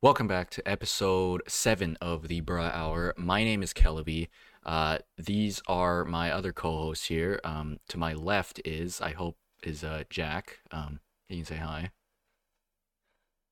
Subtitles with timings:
[0.00, 3.14] Welcome back to episode seven of the Bruh Hour.
[3.16, 4.28] My name is Kellaby.
[4.64, 7.40] Uh, these are my other co-hosts here.
[7.42, 10.58] Um, to my left is, I hope, is uh, Jack.
[10.70, 11.90] Um, you can say hi.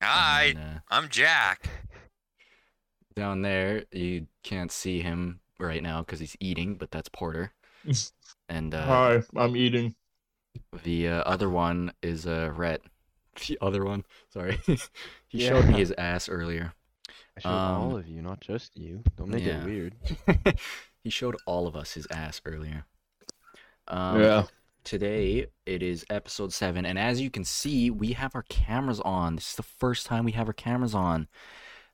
[0.01, 1.67] Hi, And, uh, I'm Jack.
[3.15, 7.51] down there, you can't see him right now because he's eating, but that's Porter.
[8.49, 9.95] And uh, Hi, I'm eating.
[10.83, 12.81] the uh, other one is uh, Rhett.
[13.47, 14.57] The other one, sorry.
[14.65, 14.77] he
[15.43, 15.49] Yeah.
[15.49, 16.73] showed me his ass earlier.
[17.37, 19.03] I showed Um, all of you, not just you.
[19.15, 19.61] Don't make yeah.
[19.61, 19.95] it weird.
[21.03, 22.85] he showed all of us his ass earlier.
[23.87, 24.43] Um, yeah.
[24.83, 29.35] Today it is episode seven, and as you can see, we have our cameras on.
[29.35, 31.27] This is the first time we have our cameras on.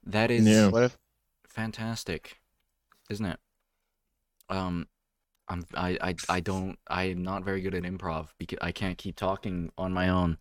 [0.06, 0.90] That is Yeah.
[1.48, 2.40] Fantastic,
[3.10, 3.40] isn't it?
[4.50, 4.88] Um,
[5.54, 9.16] I'm I, I I don't I'm not very good at improv because I can't keep
[9.16, 10.38] talking on my own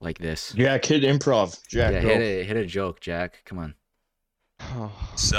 [0.00, 0.54] like this.
[0.56, 1.58] Yeah, hit improv.
[1.68, 3.42] Jack, yeah, hit a hit a joke, Jack.
[3.44, 3.74] Come on.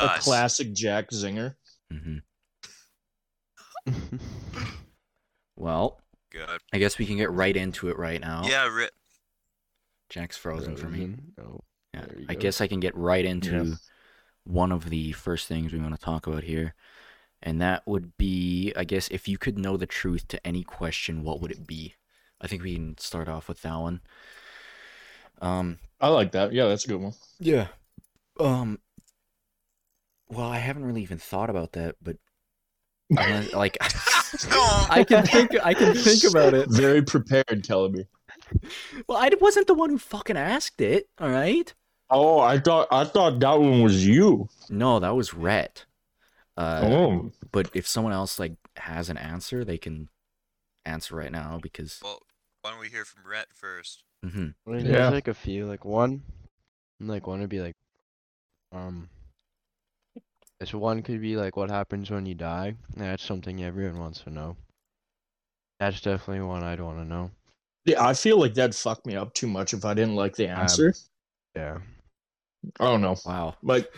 [0.01, 1.55] A classic Jack zinger.
[1.91, 2.17] hmm
[5.55, 5.99] Well,
[6.31, 6.61] Good.
[6.71, 8.43] I guess we can get right into it right now.
[8.45, 8.89] Yeah, Ri-
[10.09, 11.15] Jack's frozen for me.
[11.41, 11.59] Oh,
[11.93, 12.39] Yeah, I go.
[12.39, 13.73] guess I can get right into Yeah.
[14.45, 16.75] one of the first things we want to talk about here.
[17.41, 21.23] And that would be, I guess, if you could know the truth to any question,
[21.23, 21.95] what would it be?
[22.41, 24.01] I think we can start off with that one.
[25.41, 26.51] Um, I like that.
[26.53, 27.13] Yeah, that's a good one.
[27.39, 27.67] yeah.
[28.39, 28.79] Um,
[30.29, 32.17] well, I haven't really even thought about that, but
[33.09, 33.77] unless- like,
[34.51, 36.69] I can think, I can think about it.
[36.69, 38.05] Very prepared, Kellaby.
[39.07, 41.09] Well, I wasn't the one who fucking asked it.
[41.19, 41.73] All right.
[42.09, 44.47] Oh, I thought I thought that one was you.
[44.69, 45.85] No, that was Rhett.
[46.59, 50.09] Uh, oh, but if someone else like has an answer, they can
[50.85, 52.19] answer right now because well,
[52.61, 54.03] why don't we hear from Rhett first?
[54.25, 54.47] Mm-hmm.
[54.65, 54.91] Well, Yeah.
[54.91, 56.21] There's like a few, like one,
[56.99, 57.75] like one would be like,
[58.73, 59.07] um,
[60.59, 62.75] this one could be like what happens when you die.
[62.97, 64.57] That's something everyone wants to know.
[65.79, 67.31] That's definitely one I'd want to know.
[67.85, 68.05] yeah.
[68.05, 70.93] I feel like that'd fuck me up too much if I didn't like the answer.
[71.55, 71.77] Yeah.
[72.81, 73.15] I don't know.
[73.25, 73.55] wow.
[73.63, 73.89] Like,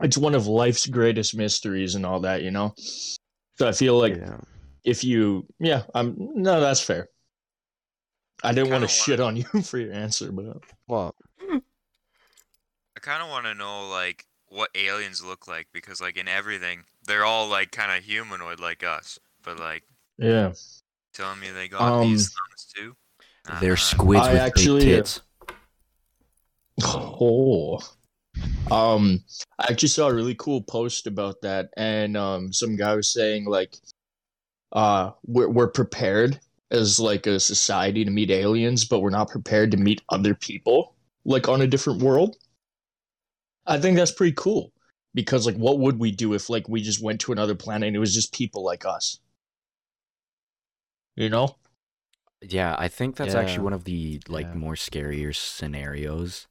[0.00, 2.74] it's one of life's greatest mysteries and all that, you know.
[3.56, 4.38] So I feel like yeah.
[4.84, 7.08] if you, yeah, I'm no, that's fair.
[8.42, 13.28] I didn't want to shit on you for your answer, but Well, I kind of
[13.28, 17.70] want to know like what aliens look like because like in everything, they're all like
[17.72, 19.84] kind of humanoid like us, but like
[20.18, 20.52] yeah.
[21.12, 22.96] telling me they got Um, these thumbs too.
[23.60, 25.20] They're squids I with actually, big uh, tits.
[26.82, 27.80] Oh.
[28.70, 29.22] Um
[29.58, 33.44] I actually saw a really cool post about that and um some guy was saying
[33.46, 33.76] like
[34.72, 36.40] uh we're we're prepared
[36.70, 40.94] as like a society to meet aliens but we're not prepared to meet other people
[41.24, 42.36] like on a different world.
[43.66, 44.72] I think that's pretty cool
[45.14, 47.96] because like what would we do if like we just went to another planet and
[47.96, 49.20] it was just people like us?
[51.16, 51.56] You know?
[52.42, 54.54] Yeah, I think that's actually one of the like Yeah.
[54.54, 56.46] more scarier scenarios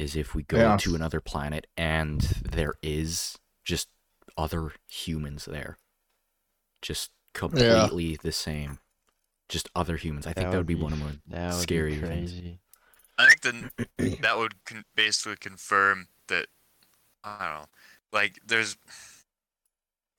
[0.00, 0.76] is if we go Yeah.
[0.78, 3.88] to another planet and there is just
[4.36, 5.76] other humans there.
[6.80, 8.78] Just completely the same.
[9.48, 10.26] Just other humans.
[10.26, 12.32] I think that, would be, one of the that would scary things.
[13.18, 13.70] I think then
[14.22, 16.46] that would con- basically confirm that
[17.22, 17.66] I don't know,
[18.12, 18.76] like there's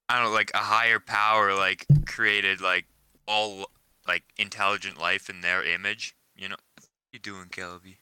[0.08, 2.86] I don't know, like a higher power like created like
[3.28, 3.72] all
[4.08, 6.14] like intelligent life in their image.
[6.36, 7.96] You know, what you doing, Kelby?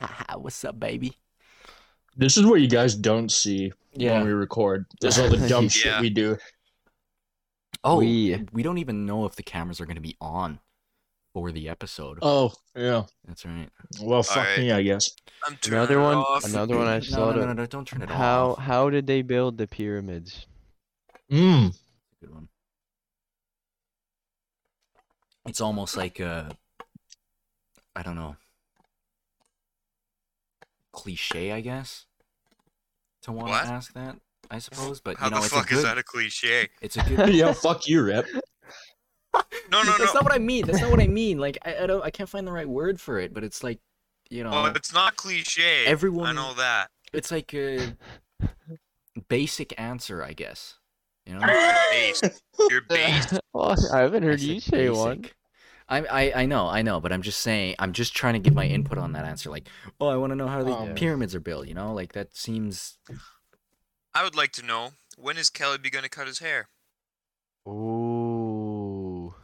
[0.36, 1.16] What's up, baby?
[2.16, 4.86] This is what you guys don't see when we record.
[5.00, 6.36] This is all the dumb shit we do.
[7.84, 10.58] Oh, we, We- don't even know if the cameras are going to be on
[11.32, 12.18] for the episode.
[12.22, 13.04] Oh, yeah.
[13.26, 13.68] That's right.
[14.02, 14.58] Well, fuck Alright.
[14.58, 15.10] me, I guess.
[15.46, 16.16] I'm Another one.
[16.16, 16.44] off.
[16.44, 17.30] Another one I saw.
[17.30, 18.58] no, no, no, no, don't turn it How off.
[18.58, 20.46] how did they build the pyramids?
[21.30, 21.76] Mm.
[22.20, 22.48] Good one.
[25.46, 26.50] It's almost like a,
[27.94, 28.36] I don't know,
[31.02, 32.06] cliche, I guess,
[33.22, 33.64] to want What?
[33.64, 34.16] to ask that.
[34.50, 35.78] I suppose, but How you know, the it's fuck a good.
[35.78, 36.68] is that a cliche?
[36.80, 37.28] It's a good.
[37.34, 38.26] yeah, fuck you, Rep.
[38.34, 38.40] No,
[39.70, 39.98] no, That's no.
[39.98, 40.66] That's not what I mean.
[40.66, 41.38] That's not what I mean.
[41.38, 42.02] Like I, I don't.
[42.02, 43.78] I can't find the right word for it, but it's like,
[44.30, 45.84] you know, Well, it's not cliche.
[45.86, 46.26] Everyone.
[46.26, 46.34] I everyone.
[46.36, 46.88] know that.
[47.12, 47.94] It's like a
[49.28, 50.76] basic answer, I guess.
[51.26, 51.46] You know.
[51.90, 52.22] Base.
[52.70, 53.26] You're base.
[53.52, 55.26] well, I haven't heard I you said say one.
[55.88, 58.54] I, I I know, I know, but I'm just saying, I'm just trying to give
[58.54, 59.50] my input on that answer.
[59.50, 59.68] Like,
[60.00, 61.66] oh, I want to know how the um, pyramids are built.
[61.66, 62.98] You know, like that seems.
[64.14, 66.68] I would like to know when is Kelly going to cut his hair.
[67.66, 69.34] Ooh,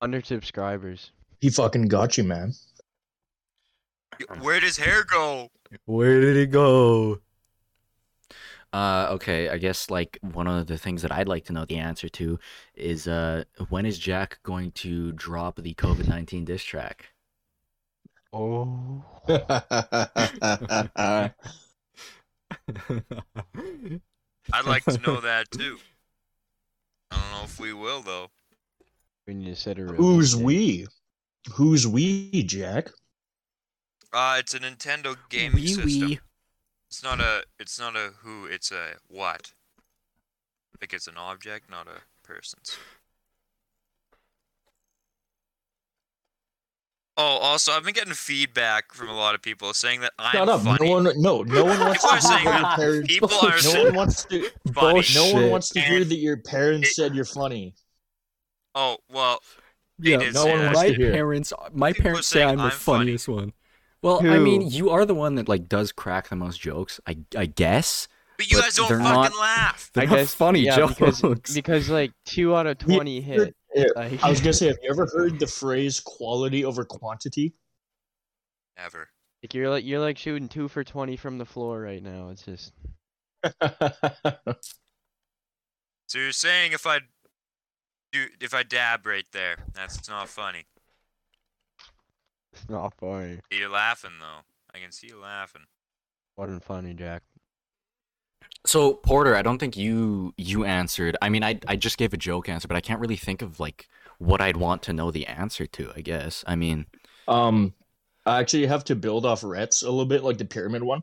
[0.00, 1.10] under subscribers.
[1.40, 2.54] He fucking got you, man.
[4.40, 5.48] Where does hair go?
[5.86, 7.20] Where did it go?
[8.72, 11.78] Uh, okay, I guess like one of the things that I'd like to know the
[11.78, 12.38] answer to
[12.74, 17.06] is uh, when is Jack going to drop the COVID nineteen diss track?
[18.32, 19.04] Oh.
[19.28, 19.42] I'd
[24.66, 25.78] like to know that too.
[27.10, 28.30] I don't know if we will though.
[29.26, 29.82] We need to set a.
[29.82, 30.44] Who's date.
[30.44, 30.86] we?
[31.54, 32.90] Who's we, Jack?
[34.12, 36.08] Uh, it's a Nintendo gaming Wee system.
[36.10, 36.20] wee.
[36.90, 37.44] It's not a.
[37.58, 38.46] It's not a who.
[38.46, 39.52] It's a what.
[40.80, 42.76] Like it's an object, not a person's.
[47.16, 50.48] Oh, also, I've been getting feedback from a lot of people saying that I'm Shut
[50.48, 50.62] up.
[50.62, 50.88] funny.
[50.88, 53.08] No one no no one wants People to hear that your parents.
[53.12, 55.02] People are No one wants to funny.
[55.14, 57.74] no one wants to hear that your parents it- said you're funny.
[58.74, 59.40] Oh well,
[59.98, 60.64] Yeah, no one that.
[60.64, 61.12] wants my to hear.
[61.12, 62.98] parents, my People parents say I'm the I'm funny.
[63.00, 63.52] funniest one.
[64.02, 67.00] Well, I mean, you are the one that like does crack the most jokes.
[67.06, 68.08] I I guess.
[68.38, 69.90] but you But guys don't they're fucking not- laugh.
[69.92, 70.94] They're I not guess funny yeah, jokes.
[71.20, 73.54] because because like two out of Yeah, twenty hit.
[73.74, 77.52] Yeah, Like, I was gonna say, have you ever heard the phrase "quality over quantity"?
[78.78, 79.10] Ever.
[79.42, 82.30] like you're like you're like shooting two for twenty from the floor right now.
[82.30, 82.72] It's just
[86.08, 87.00] So you're saying if I
[88.12, 90.64] do, if I dab right there, that's not funny.
[92.60, 93.40] It's not funny.
[93.50, 94.44] You're laughing though.
[94.74, 95.62] I can see you laughing.
[96.36, 97.22] Wasn't funny, Jack.
[98.66, 101.16] So Porter, I don't think you you answered.
[101.22, 103.58] I mean, I I just gave a joke answer, but I can't really think of
[103.60, 105.92] like what I'd want to know the answer to.
[105.96, 106.44] I guess.
[106.46, 106.86] I mean,
[107.26, 107.74] um,
[108.26, 111.02] I actually have to build off Rhett's a little bit, like the pyramid one.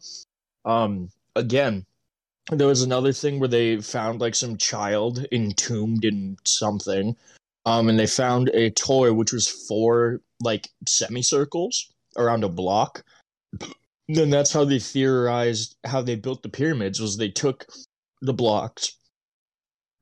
[0.66, 1.86] Um, again,
[2.52, 7.16] there was another thing where they found like some child entombed in something,
[7.68, 13.04] um, and they found a toy which was four like semicircles around a block.
[14.08, 17.66] Then that's how they theorized how they built the pyramids was they took
[18.22, 18.96] the blocks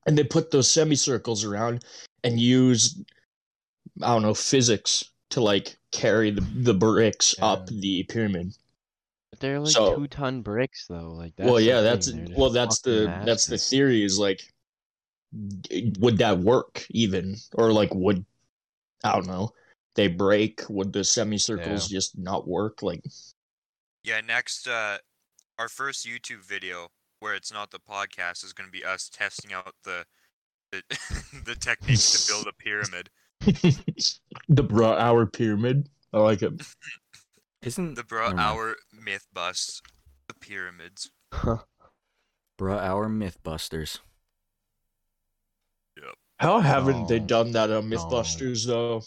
[0.06, 1.84] and they put those semicircles around
[2.24, 3.04] and used
[4.04, 8.54] I don't know physics to like carry the the bricks up the pyramid.
[9.32, 11.14] But they're like So- two ton bricks though.
[11.14, 14.54] Like that's well, yeah, that's well, that's the fucking that's the theory is like,
[16.00, 18.26] would that work even, or like would
[19.04, 19.52] I don't know,
[19.96, 20.62] they break?
[20.70, 22.82] Would the semicircles just not work?
[22.82, 23.04] Like,
[24.04, 24.98] Yeah, next, uh,
[25.60, 26.90] our first YouTube video
[27.20, 30.06] where it's not the podcast is going to be us testing out the
[30.72, 30.84] the,
[31.46, 33.10] the techniques to build a pyramid.
[33.42, 35.90] the Bruh Hour pyramid.
[36.14, 36.54] I like it.
[37.62, 38.58] isn't The bro never mind.
[38.58, 39.82] our myth busts
[40.28, 41.12] the pyramids.
[41.34, 41.64] Bruh
[42.60, 44.00] Hour MythBusters?
[46.40, 47.98] How haven't they done that on No.
[47.98, 49.02] MythBusters though?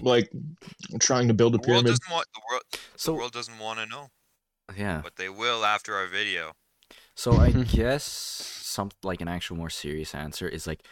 [0.00, 0.30] Like
[1.00, 1.86] trying to build a The world pyramid.
[1.86, 2.62] doesn't want the world.
[2.72, 4.10] The So world doesn't want to know,
[4.76, 6.52] yeah, but they will after our video.
[7.14, 10.84] so I guess some like an actual more serious answer is like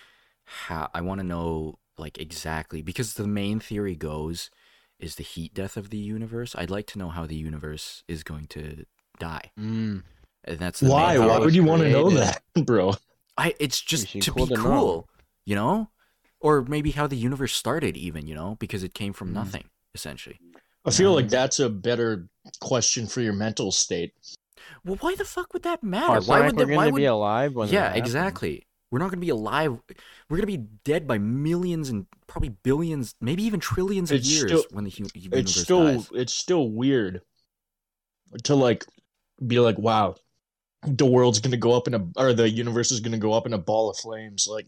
[0.44, 4.50] how I want to know like exactly because the main theory goes
[4.98, 6.54] is the heat death of the universe.
[6.56, 8.84] I'd like to know how the universe is going to
[9.18, 10.02] die, Mm.
[10.44, 11.18] and that's the Why?
[11.18, 12.94] main Why would you want to know that, bro?
[13.36, 15.08] I it's just seem to cool be to cool,
[15.48, 15.88] you know,
[16.40, 19.34] or maybe how the universe started, even you know, because it came from Mm.
[19.40, 19.64] nothing
[19.94, 20.38] essentially.
[20.84, 22.28] I feel Um, like that's a better
[22.60, 24.12] question for your mental state.
[24.84, 26.20] Well, why the fuck would that Oh, matter?
[26.26, 28.66] why not would like the, we're why gonna would be alive when yeah exactly?
[28.90, 29.80] We're not gonna be alive.
[30.28, 34.50] We're gonna be dead by millions and probably billions, maybe even trillions of It's years
[34.50, 36.08] still- when the hu- universe It's still dies.
[36.12, 37.22] it's still weird
[38.44, 38.84] to like
[39.46, 40.16] be like, wow,
[40.82, 43.52] the world's gonna go up in a or the universe is gonna go up in
[43.54, 44.46] a ball of flames.
[44.46, 44.66] Like,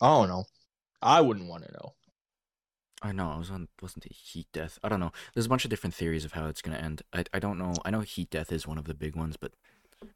[0.00, 0.44] I don't know.
[1.00, 1.94] I wouldn't want to know.
[3.02, 4.78] I know I was on wasn't it heat death?
[4.82, 5.12] I don't know.
[5.34, 7.02] There's a bunch of different theories of how it's gonna end.
[7.12, 7.74] I I don't know.
[7.84, 9.52] I know heat death is one of the big ones, but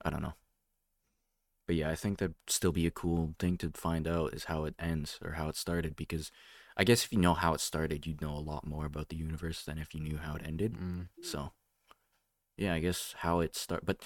[0.03, 0.35] I don't know.
[1.67, 4.65] But yeah, I think that'd still be a cool thing to find out is how
[4.65, 6.33] it ends or how it started because
[6.79, 9.17] I guess if you know how it started, you'd know a lot more about the
[9.17, 10.73] universe than if you knew how it ended.
[10.73, 11.09] Mm.
[11.21, 11.53] So
[12.57, 13.99] yeah, I guess how it start but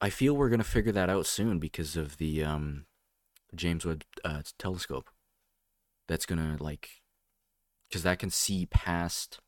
[0.00, 2.86] I feel we're gonna figure that out soon because of the um
[3.56, 5.10] James Webb uh, telescope.
[6.08, 7.02] That's gonna like
[7.88, 9.40] because that can see past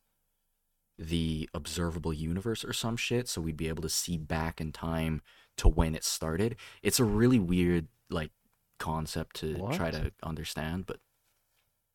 [0.99, 5.23] the observable universe or some shit so we'd be able to see back in time
[5.57, 8.33] to when it started it's a really weird like
[8.81, 10.99] concept to try to understand but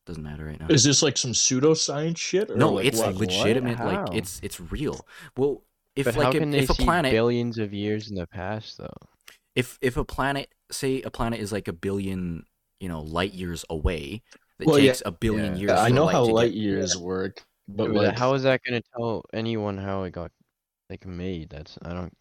[0.06, 2.50] doesn't matter right now Is this like some pseudoscience shit?
[2.50, 3.14] Or no like it's what?
[3.14, 5.06] legitimate like it's it's real
[5.36, 5.62] well
[5.96, 8.16] if But like how a, can they if a see planet billions of years in
[8.16, 8.88] the past though?
[9.54, 12.44] If if a planet say a planet is like a billion
[12.80, 14.22] you know light years away
[14.58, 15.60] It Well, yeah, takes a billion yeah.
[15.60, 15.70] years.
[15.80, 18.82] I know light how light get- years work, but But like, how is that gonna
[18.96, 20.30] tell anyone how it got
[20.90, 21.50] like made?
[21.50, 22.14] That's I don't.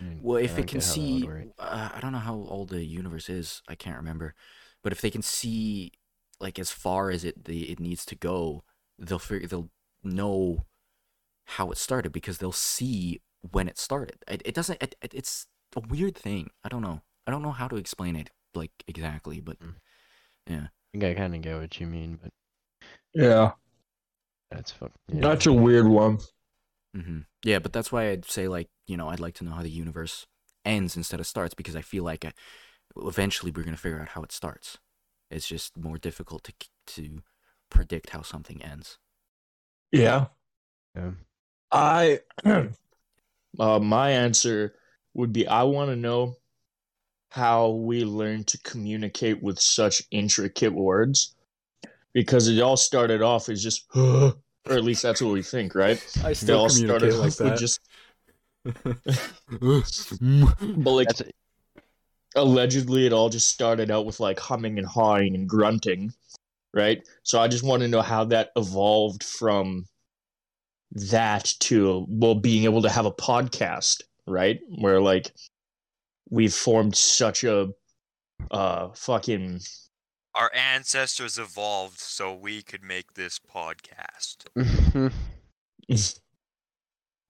[0.00, 1.22] I mean, Well, if don't it can get how that would see,
[1.58, 3.62] uh, I don't know how old the universe is.
[3.68, 4.34] I can't remember,
[4.82, 5.92] but if they can see
[6.40, 8.64] like as far as it the, it needs to go,
[8.98, 9.70] they'll figure they'll
[10.04, 10.66] know
[11.46, 14.22] how it started because they'll see when it started.
[14.28, 14.82] It, it doesn't.
[14.82, 15.46] It, it, it's
[15.76, 16.50] a weird thing.
[16.64, 17.02] I don't know.
[17.26, 19.74] I don't know how to explain it like exactly, but Mm.
[20.48, 20.66] yeah.
[20.68, 22.32] I think I kind of get what you mean, but
[23.14, 23.52] yeah,
[24.50, 24.92] that's fuck.
[25.08, 25.20] Yeah.
[25.20, 26.18] that's a weird one.
[26.94, 29.62] hmm Yeah, but that's why I'd say like you know I'd like to know how
[29.62, 30.26] the universe
[30.64, 32.32] ends instead of starts because I feel like uh
[32.96, 34.78] eventually we're gonna figure out how it starts.
[35.30, 36.52] It's just more difficult to
[36.96, 37.22] to
[37.70, 38.98] predict how something ends.
[39.92, 40.26] Yeah,
[40.94, 41.12] Yeah.
[41.70, 42.20] I.
[43.58, 44.74] uh, my answer
[45.18, 46.36] would be: I want to know
[47.30, 51.34] how we learn to communicate with such intricate words,
[52.14, 54.34] because it all started off as just, or
[54.66, 56.02] at least that's what we think, right?
[56.24, 57.80] I still all started off with just,
[58.64, 61.22] but like That's
[62.36, 66.12] allegedly it all just started out with like humming and hawing and grunting
[66.74, 67.06] right?
[67.22, 69.86] So i just want to know how that evolved from
[70.90, 75.32] that to well being able to have a podcast right where like
[76.30, 77.68] we've formed such a
[78.50, 79.60] uh fucking
[80.34, 84.46] Our ancestors evolved so we could make this podcast.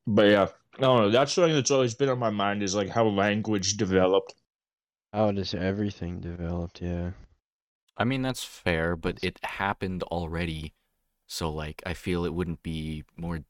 [0.07, 2.89] but yeah i don't know that's something that's always been on my mind is like
[2.89, 4.35] how language developed
[5.13, 6.83] how does everything developed?
[6.83, 7.13] Yeah.
[7.97, 10.75] I mean that's fair, but it happened already,
[11.27, 13.41] so like I feel it wouldn't be more.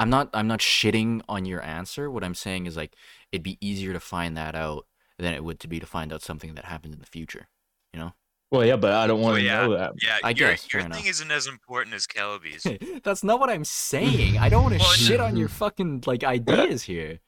[0.00, 0.30] I'm not.
[0.34, 2.10] I'm not shitting on your answer.
[2.10, 2.94] What I'm saying is like
[3.32, 4.86] it'd be easier to find that out
[5.18, 7.48] than it would to be to find out something that happened in the future.
[7.92, 8.12] You know.
[8.52, 9.62] well yeah but i don't want Oh, to yeah.
[9.62, 11.06] know that Yeah, I your, guess, your thing enough.
[11.06, 12.64] isn't as important as Kelby's.
[13.04, 14.38] That's not what I'm saying.
[14.38, 15.26] I don't want to Well, shit no.
[15.30, 17.18] on your fucking like ideas here.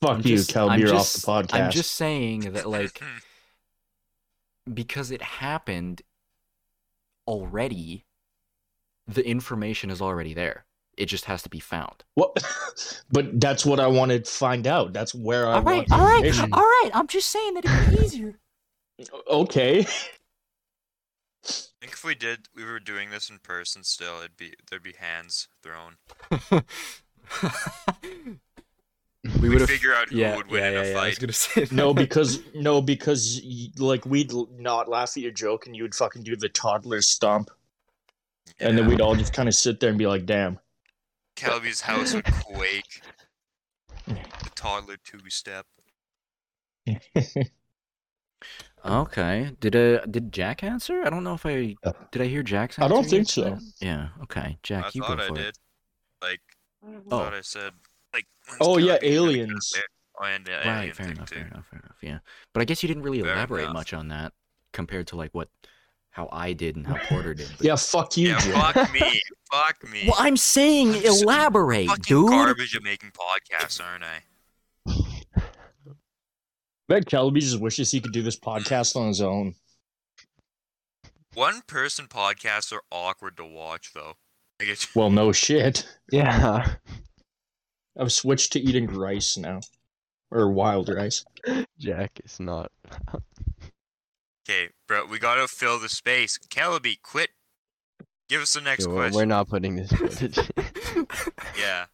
[0.00, 2.68] fuck I'm you just- Kelby, I'm you're just- off the podcast I'm just saying that
[2.68, 3.00] like
[4.72, 6.02] because it happened
[7.26, 8.04] already,
[9.06, 10.64] the information is already there.
[10.96, 12.04] It just has to be found.
[12.14, 12.36] What?
[13.10, 14.92] but that's what I wanted to find out.
[14.92, 15.88] That's where I All right.
[15.88, 16.40] Want all right.
[16.52, 16.90] All right.
[16.92, 18.38] I'm just saying that it'd be easier.
[19.28, 19.80] Okay.
[19.80, 19.84] I
[21.80, 24.94] think if we did, we were doing this in person still, it'd be there'd be
[24.96, 25.96] hands thrown.
[29.40, 31.06] we We'd have figure out who yeah, would win yeah, in yeah, a yeah, I
[31.06, 31.20] was fight.
[31.20, 33.40] gonna say No, because no, because
[33.78, 37.50] like we'd not laugh at your joke, and you'd fucking do the toddler stomp,
[38.60, 40.58] and then we'd all just kind of sit there and be like, "Damn."
[41.36, 43.02] Kelby's house would quake.
[44.06, 45.66] The toddler two step.
[48.84, 49.52] Okay.
[49.60, 51.02] Did uh did Jack answer?
[51.06, 52.22] I don't know if I Uh, did.
[52.22, 52.78] I hear Jack's.
[52.80, 53.42] I don't think so.
[53.42, 53.62] that?
[53.80, 54.08] Yeah.
[54.24, 55.46] Okay, Jack, I you thought go I for did.
[55.46, 55.58] it.
[56.20, 56.40] Like
[56.84, 57.10] I Oh.
[57.10, 57.72] thought I said
[58.12, 59.74] like when's Oh, yeah, Kelby gonna get out aliens.
[60.20, 60.66] Oh and the Right.
[60.66, 61.28] alien Fair enough.
[61.30, 61.34] too.
[61.36, 61.66] Fair enough.
[61.68, 61.96] Fair enough.
[62.02, 62.18] Yeah.
[62.52, 63.74] But I guess you didn't really Fair elaborate enough.
[63.74, 64.32] much on that
[64.72, 65.48] compared to like what
[66.12, 67.50] how I did and how Porter did.
[67.60, 69.20] Yeah, fuck you, Yeah, fuck me.
[69.50, 70.04] Fuck me.
[70.06, 72.28] Well, I'm saying I'm just elaborate, fucking dude.
[72.30, 74.94] garbage at making podcasts, aren't I?
[76.88, 79.54] Bet Kelby just wishes he could do this podcast on his own.
[81.34, 84.14] One person podcasts are awkward to watch though.
[84.60, 85.88] Like it's, Well, no shit.
[86.10, 86.74] Yeah.
[87.98, 89.60] I've switched to eating rice now,
[90.30, 91.24] or wild rice.
[91.78, 92.70] Jack is not.
[94.48, 96.38] Okay, bro, we gotta fill the space.
[96.50, 97.30] Kelby, quit.
[98.28, 99.16] Give us the next Yeah, we're- question.
[99.18, 100.38] We're not putting this footage.
[101.58, 101.86] Yeah.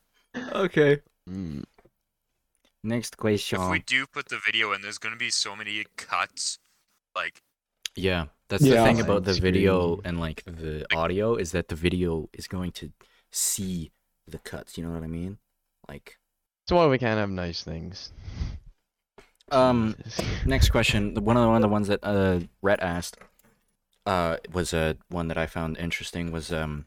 [0.52, 1.00] okay.
[1.28, 1.64] Mm.
[2.84, 3.60] Next question.
[3.60, 6.58] If we do put the video in, there's gonna be so many cuts.
[7.14, 7.42] Like,
[7.96, 8.82] Yeah, that's Yeah.
[8.82, 10.00] the thing about the video Widescreen.
[10.06, 12.92] and like the audio is that the video is going to
[13.32, 13.90] see
[14.26, 14.78] the cuts.
[14.78, 15.38] You know what I mean?
[15.88, 16.18] Like,
[16.66, 18.12] That's why we can't have nice things.
[19.50, 19.96] Um,
[20.46, 21.14] next question.
[21.14, 23.16] The one of the, one of the ones that uh Rhett asked,
[24.06, 26.32] uh, was uh, one that I found interesting.
[26.32, 26.86] Was um,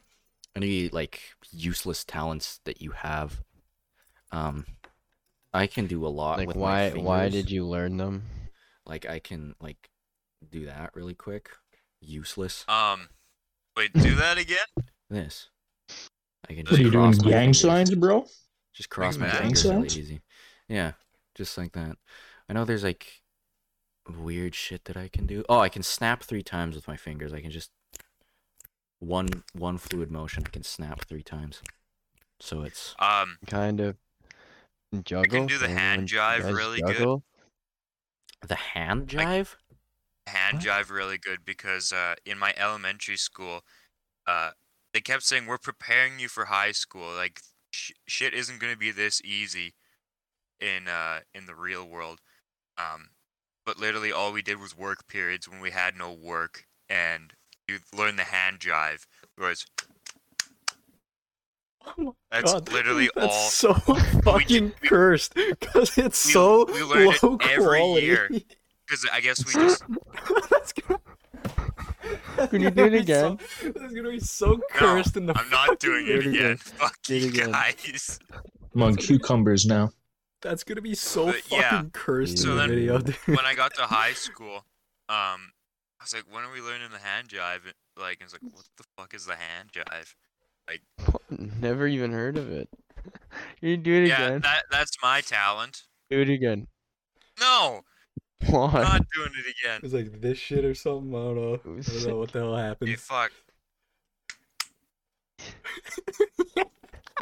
[0.56, 1.20] any like
[1.52, 3.42] useless talents that you have?
[4.30, 4.66] Um,
[5.52, 6.38] I can do a lot.
[6.38, 8.24] like with why my why did you learn them?
[8.84, 9.90] like I can like
[10.50, 11.50] do that really quick?
[12.00, 12.64] Useless.
[12.68, 13.08] um,
[13.76, 14.58] wait, do that again?
[15.08, 15.50] This.
[16.48, 17.60] I can What just are you doing, my gang fingers.
[17.60, 18.26] signs, bro?
[18.74, 19.98] Just cross my gang fingers really signs?
[19.98, 20.20] easy.
[20.68, 20.92] Yeah,
[21.36, 21.96] just like that.
[22.52, 23.22] I know there's like
[24.06, 25.42] weird shit that I can do.
[25.48, 27.32] Oh, I can snap three times with my fingers.
[27.32, 27.70] I can just
[28.98, 30.42] one one fluid motion.
[30.46, 31.62] I can snap three times.
[32.40, 33.96] So it's Um, Kind of
[35.02, 35.22] juggle.
[35.22, 37.22] You can do the hand jive guys really good.
[38.46, 39.54] the hand jive.
[40.26, 40.66] hand What?
[40.66, 43.62] jive really good because uh, in my elementary school,
[44.26, 44.50] uh,
[44.92, 47.14] they kept saying we're preparing you for high school.
[47.14, 47.40] Like
[47.70, 49.72] sh- shit isn't gonna be this easy
[50.60, 52.20] in uh, in the real world.
[52.78, 53.08] Um,
[53.66, 57.32] but literally all we did was work periods when we had no work, and
[57.68, 59.06] you learn the hand jive.
[59.36, 59.66] Whereas
[61.84, 63.74] Oh my that's God, literally that's all.
[63.74, 63.74] so
[64.24, 68.06] fucking cursed because it's we- so we learned it low every quality.
[68.06, 68.28] year.
[68.86, 69.82] Because I guess we just
[70.50, 71.00] that's gonna.
[72.48, 73.38] Can you do it again?
[73.38, 75.36] So, that's gonna be so cursed in the.
[75.38, 76.34] I'm not doing it again.
[76.34, 76.56] again.
[76.56, 77.52] Fuck Do it you again.
[77.52, 78.18] guys.
[78.74, 79.90] I'm on cucumbers now.
[80.42, 81.82] That's gonna be so But, fucking yeah.
[81.92, 83.16] cursed So in the then video, dude.
[83.26, 84.56] when I got to high school,
[85.08, 85.52] um,
[86.00, 87.64] I was like, when are we learning the hand jive?
[87.64, 90.14] And, Like, it's like, what the fuck is the hand jive?
[90.68, 90.82] Like,
[91.60, 92.68] never even heard of it.
[93.60, 94.32] You do it Yeah, again.
[94.34, 95.82] Yeah, that that's my talent.
[96.10, 96.68] Do it again.
[97.40, 97.82] No,
[98.48, 98.70] Why?
[98.82, 99.80] not doing it again.
[99.82, 101.12] It's like this shit or something.
[101.14, 101.54] I don't know.
[101.54, 102.98] I don't know what the hell Hey, happened.
[103.00, 103.32] fuck.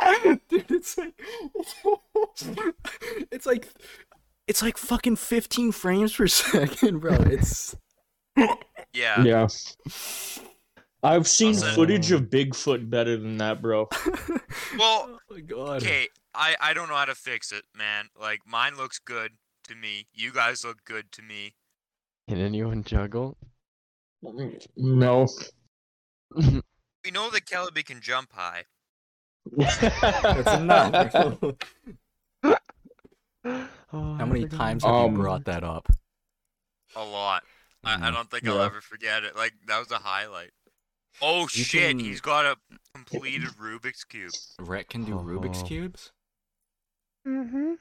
[0.48, 1.14] Dude, it's like
[3.30, 3.68] it's like
[4.46, 7.14] it's like fucking 15 frames per second, bro.
[7.14, 7.76] It's
[8.92, 9.22] Yeah.
[9.22, 9.48] Yeah.
[11.02, 13.88] I've seen Also- footage of Bigfoot better than that, bro.
[14.78, 15.82] Well, oh my god.
[15.82, 16.08] okay.
[16.34, 18.06] I I don't know how to fix it, man.
[18.18, 19.32] Like, mine looks good
[19.68, 20.06] to me.
[20.12, 21.54] You guys look good to me.
[22.28, 23.36] Can anyone juggle?
[24.76, 25.26] No.
[26.36, 28.64] We know that Kelby can jump high.
[29.56, 31.14] That's enough.
[33.92, 35.88] Oh, How many times have Um, you brought that up?
[36.94, 37.42] A lot.
[37.82, 38.66] I, I Mm, don't think I'll yeah.
[38.66, 39.34] ever forget it.
[39.34, 40.50] Like, that was a highlight.
[41.20, 42.56] Oh You shit, can- he's got a
[42.94, 44.30] completed Rubik's Cube.
[44.60, 45.66] Rhett can do Rubik's Oh.
[45.66, 46.12] cubes.
[47.26, 47.74] Mm-hmm.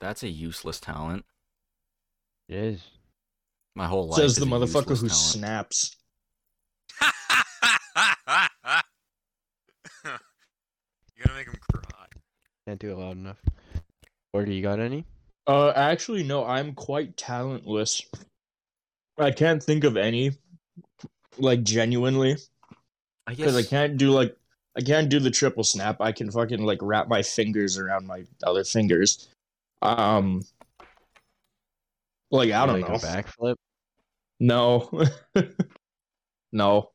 [0.00, 1.24] That's a useless talent.
[2.48, 2.82] It is.
[3.76, 4.18] My whole life.
[4.20, 5.74] Says is the a motherfucker who useless talent.
[5.74, 5.96] snaps.
[10.04, 10.18] You're
[11.22, 12.06] gonna make him cry.
[12.66, 13.38] Can't do it loud enough.
[14.32, 15.04] Or do you got any?
[15.46, 18.02] Uh, actually, no, I'm quite talentless.
[19.18, 20.32] I can't think of any,
[21.38, 22.36] like genuinely,
[23.26, 23.70] I because I guess.
[23.70, 24.36] can't do like
[24.76, 26.00] I can't do the triple snap.
[26.00, 29.28] I can fucking like wrap my fingers around my other fingers.
[29.82, 30.42] Um,
[32.30, 32.94] like I don't like know.
[32.94, 33.56] A backflip.
[34.40, 34.90] No,
[36.52, 36.90] no.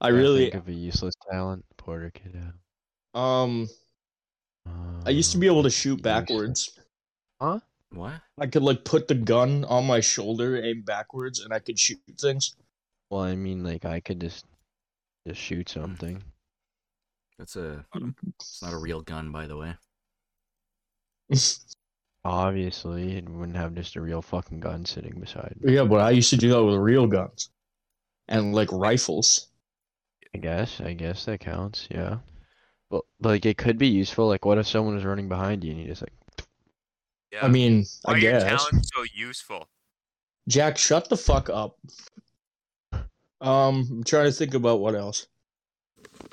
[0.00, 1.64] I Can't really think of a useless talent.
[1.76, 2.54] Porter could have.
[3.14, 3.68] Um.
[5.06, 6.78] I used to be able to shoot backwards.
[7.40, 7.60] Huh?
[7.90, 8.14] What?
[8.38, 12.00] I could like put the gun on my shoulder, aim backwards, and I could shoot
[12.18, 12.56] things.
[13.10, 14.46] Well, I mean, like I could just
[15.26, 15.80] just shoot Hmm.
[15.80, 16.22] something.
[17.38, 17.84] That's a.
[18.40, 19.74] It's not a real gun, by the way.
[22.24, 25.74] Obviously, it wouldn't have just a real fucking gun sitting beside me.
[25.74, 27.50] Yeah, but I used to do that with real guns
[28.28, 29.48] and like rifles.
[30.34, 30.80] I guess.
[30.80, 31.86] I guess that counts.
[31.90, 32.18] Yeah.
[32.90, 34.28] But like, it could be useful.
[34.28, 36.12] Like, what if someone is running behind you and you just like?
[37.32, 37.44] Yeah.
[37.44, 39.68] I mean, Why I are your talents so useful?
[40.48, 41.78] Jack, shut the fuck up.
[43.40, 45.26] Um, I'm trying to think about what else.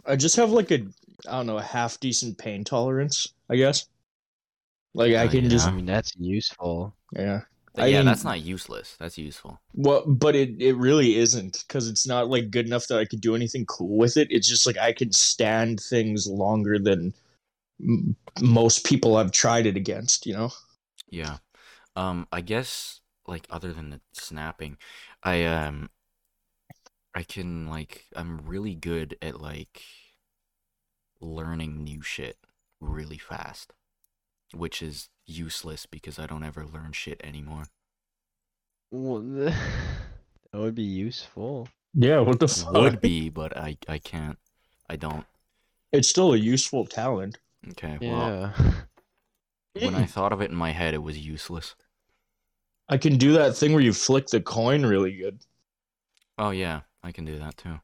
[0.05, 0.85] I just have like a,
[1.27, 3.33] I don't know, a half decent pain tolerance.
[3.49, 3.87] I guess.
[4.93, 5.49] Like I Oh, can yeah.
[5.49, 6.93] just, I mean, that's useful.
[7.13, 7.41] yeah.
[7.77, 8.95] Yeah, mean- that's not useless.
[8.99, 9.59] That's useful.
[9.73, 13.21] Well, but it it really isn't because it's not like good enough that I could
[13.21, 14.27] do anything cool with it.
[14.29, 17.13] It's just like I can stand things longer than
[17.79, 20.25] m- most people I've tried it against.
[20.25, 20.49] You know.
[21.09, 21.37] Yeah.
[21.95, 24.77] Um, I guess like other than the snapping,
[25.23, 25.89] I um
[27.15, 29.81] I can like I'm really good at like
[31.21, 32.37] learning new shit
[32.79, 33.73] really fast.
[34.53, 37.65] Which is useless because I don't ever learn shit anymore.
[38.91, 39.53] Well, that
[40.53, 41.69] would be useful.
[41.93, 42.19] Yeah.
[42.19, 42.73] What the fuck?
[42.73, 44.37] Would be, but I I can't.
[44.89, 45.25] I don't.
[45.91, 47.37] It's still a useful talent.
[47.71, 48.53] Okay, well,
[49.75, 49.85] Yeah.
[49.85, 51.75] when I thought of it in my head it was useless.
[52.89, 55.41] I can do that thing where you flick the coin really good.
[56.37, 57.79] Oh yeah, I can do that too.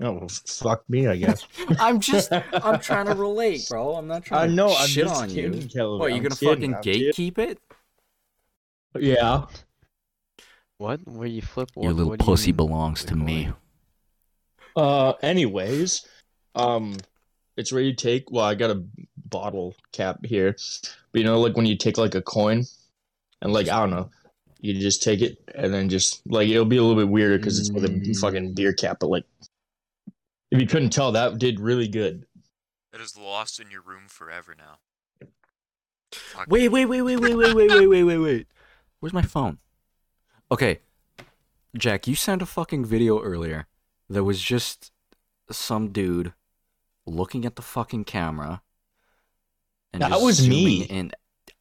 [0.00, 1.44] Oh, well, fuck me, I guess.
[1.80, 3.94] I'm just I'm trying to relate, bro.
[3.96, 4.68] I'm not I trying to know.
[4.74, 5.68] I'm shit just on kidding, you.
[5.68, 5.98] Kelvin.
[5.98, 7.12] What, you I'm gonna kidding, fucking I'm kidding.
[7.12, 7.58] gatekeep it?
[9.00, 9.46] Yeah.
[10.78, 11.00] What?
[11.06, 11.70] Where you flip?
[11.76, 13.50] Your little what do you pussy belongs to me.
[14.76, 15.14] Uh.
[15.22, 16.06] Anyways,
[16.54, 16.96] um,
[17.56, 18.30] it's where you take.
[18.30, 18.84] Well, I got a
[19.26, 20.56] bottle cap here,
[21.12, 22.64] but you know, like when you take like a coin,
[23.42, 24.10] and like I don't know,
[24.60, 27.58] you just take it and then just like it'll be a little bit weirder because
[27.58, 28.16] it's with a Mm.
[28.20, 28.98] fucking beer cap.
[29.00, 29.24] But like,
[30.50, 32.26] if you couldn't tell, that did really good.
[32.92, 34.78] It is lost in your room forever now.
[36.12, 38.46] Fuck Wait, wait, wait, wait, wait, wait, wait, wait, wait, wait, wait.
[39.00, 39.58] Where's my phone?
[40.50, 40.80] Okay.
[41.76, 43.66] Jack, you sent a fucking video earlier
[44.08, 44.90] that was just
[45.50, 46.32] some dude
[47.06, 48.62] looking at the fucking camera.
[49.92, 50.86] And That was me.
[50.88, 51.14] And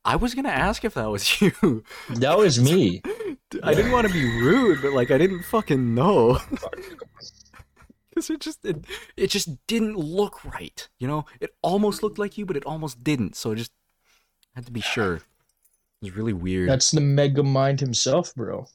[0.06, 1.84] I was gonna ask if that was you.
[2.10, 3.02] That was me.
[3.63, 6.39] I didn't want to be rude, but like I didn't fucking know.
[8.17, 8.84] Cause it just it,
[9.15, 10.89] it just didn't look right.
[10.97, 13.36] You know, it almost looked like you, but it almost didn't.
[13.36, 13.71] So I just
[14.56, 15.17] had to be sure.
[15.17, 15.21] It
[16.01, 16.67] was really weird.
[16.67, 18.65] That's the Megamind himself, bro.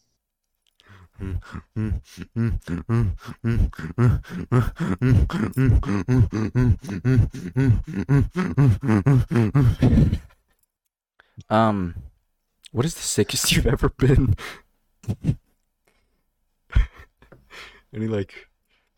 [11.50, 11.96] um,
[12.70, 14.36] what is the sickest you've ever been?
[17.92, 18.46] Any like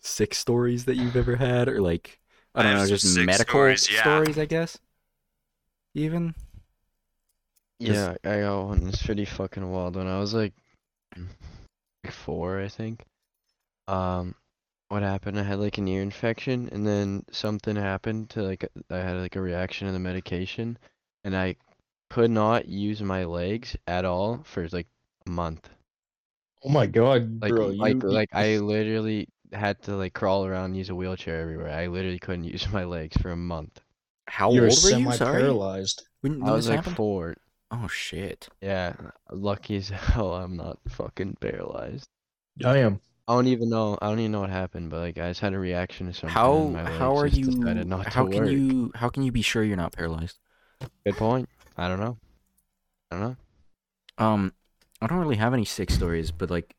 [0.05, 2.21] sick stories that you've ever had, or like
[2.55, 4.23] I I don't have know, just medical stories, yeah.
[4.25, 4.79] stories, I guess.
[5.95, 6.35] Even
[7.79, 8.89] Yeah, I got one.
[8.89, 9.95] It's pretty fucking wild.
[9.97, 10.55] When I was like
[12.11, 13.05] four, I think.
[13.89, 14.35] Um,
[14.89, 15.39] what happened?
[15.41, 19.37] I had like an ear infection, and then something happened to like I had like
[19.37, 20.79] a reaction to the medication,
[21.25, 21.57] and I
[22.11, 24.89] could not use my legs at all for like
[25.27, 25.71] a month.
[26.65, 27.71] Oh my god, Like bro.
[27.79, 31.71] like you, like I literally had to like crawl around, and use a wheelchair everywhere.
[31.71, 33.81] I literally couldn't use my legs for a month.
[34.27, 35.13] how you're old were you?
[35.13, 36.03] Sorry, paralyzed.
[36.21, 36.97] when, when I was like happened?
[36.97, 37.37] four.
[37.71, 38.49] Oh shit!
[38.61, 38.95] Yeah,
[39.31, 42.09] lucky as hell I'm not fucking paralyzed.
[42.65, 43.01] I am.
[43.27, 43.99] I don't even know.
[44.03, 46.29] I don't even know what happened, but like I just had a reaction to something.
[46.29, 47.47] How and my how are you?
[47.85, 48.51] not How can work.
[48.51, 48.93] you?
[48.95, 50.39] How can you be sure you're not paralyzed?
[51.05, 51.49] Good point.
[51.77, 52.19] I don't know.
[53.11, 53.37] I don't know.
[54.19, 54.53] Um,
[55.01, 56.75] I don't really have any sick stories, but like,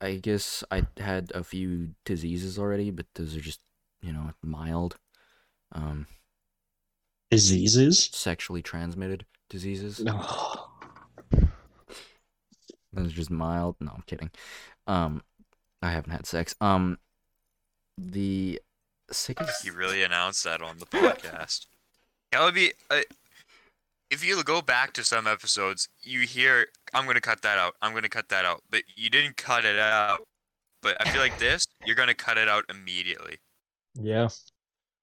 [0.00, 3.60] I guess I had a few diseases already, but those are just,
[4.00, 4.96] you know, mild,
[5.72, 6.06] um,
[7.30, 8.08] Diseases?
[8.12, 10.00] sexually transmitted diseases.
[10.00, 10.24] No.
[12.92, 13.76] Those are just mild.
[13.80, 14.30] No, I'm kidding.
[14.86, 15.22] Um,
[15.82, 16.54] I haven't had sex.
[16.60, 16.98] Um,
[17.98, 18.60] the
[19.10, 19.64] sickest.
[19.64, 21.66] You really announced that on the podcast.
[22.32, 23.00] Calaby, uh,
[24.10, 27.74] if you go back to some episodes, you hear, I'm going to cut that out.
[27.82, 28.62] I'm going to cut that out.
[28.70, 30.26] But you didn't cut it out.
[30.82, 33.38] But I feel like this, you're going to cut it out immediately.
[33.94, 34.28] Yeah.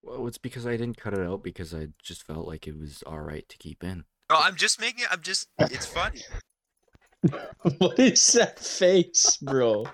[0.03, 3.03] Well, it's because I didn't cut it out because I just felt like it was
[3.05, 4.05] all right to keep in.
[4.29, 6.21] No, I'm just making it, I'm just, it's funny.
[7.77, 9.85] what is that face, bro?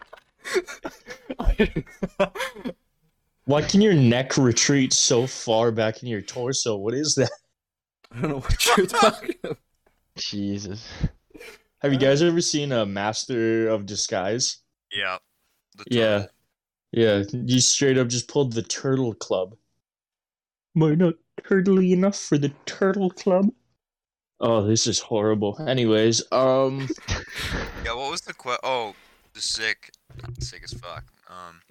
[3.45, 6.77] Why can your neck retreat so far back in your torso?
[6.77, 7.31] What is that?
[8.13, 9.57] I don't know what you're talking about.
[10.17, 10.87] Jesus.
[11.79, 14.57] Have you guys ever seen a Master of Disguise?
[14.91, 15.17] Yeah.
[15.89, 16.25] Yeah.
[16.91, 19.55] Yeah, you straight up just pulled the Turtle Club.
[20.75, 23.49] Am I not turtly enough for the Turtle Club?
[24.41, 25.57] Oh, this is horrible.
[25.65, 26.89] Anyways, um,
[27.85, 28.93] Yeah, what was the que- Oh,
[29.33, 29.91] the sick.
[30.41, 31.05] Sick as fuck.
[31.29, 31.61] Um.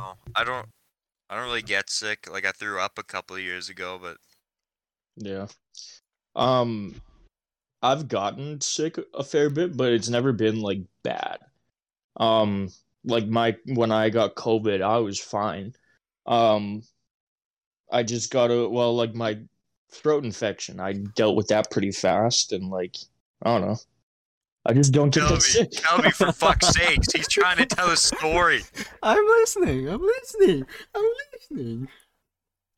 [0.00, 0.66] Oh, I don't.
[1.30, 2.28] I don't really get sick.
[2.30, 4.16] Like I threw up a couple of years ago, but
[5.16, 5.46] yeah.
[6.36, 7.00] Um,
[7.82, 11.38] I've gotten sick a fair bit, but it's never been like bad.
[12.16, 12.70] Um,
[13.04, 15.74] like my when I got COVID, I was fine.
[16.26, 16.82] Um,
[17.92, 19.38] I just got a well, like my
[19.92, 20.80] throat infection.
[20.80, 22.96] I dealt with that pretty fast, and like
[23.42, 23.76] I don't know.
[24.66, 25.70] I just don't get that Kelby, sick.
[25.72, 28.62] Kelby, for fuck's sakes, he's trying to tell a story.
[29.02, 29.88] I'm listening.
[29.88, 30.64] I'm listening.
[30.94, 31.88] I'm listening.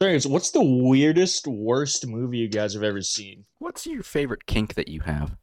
[0.03, 3.47] Serious, what's the weirdest, worst movie you guys have ever seen?
[3.61, 5.35] What's your favorite kink that you have?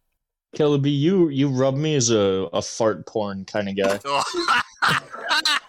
[0.55, 3.99] Kelby, you you rub me as a, a fart porn kind of guy.
[4.85, 5.59] Oh.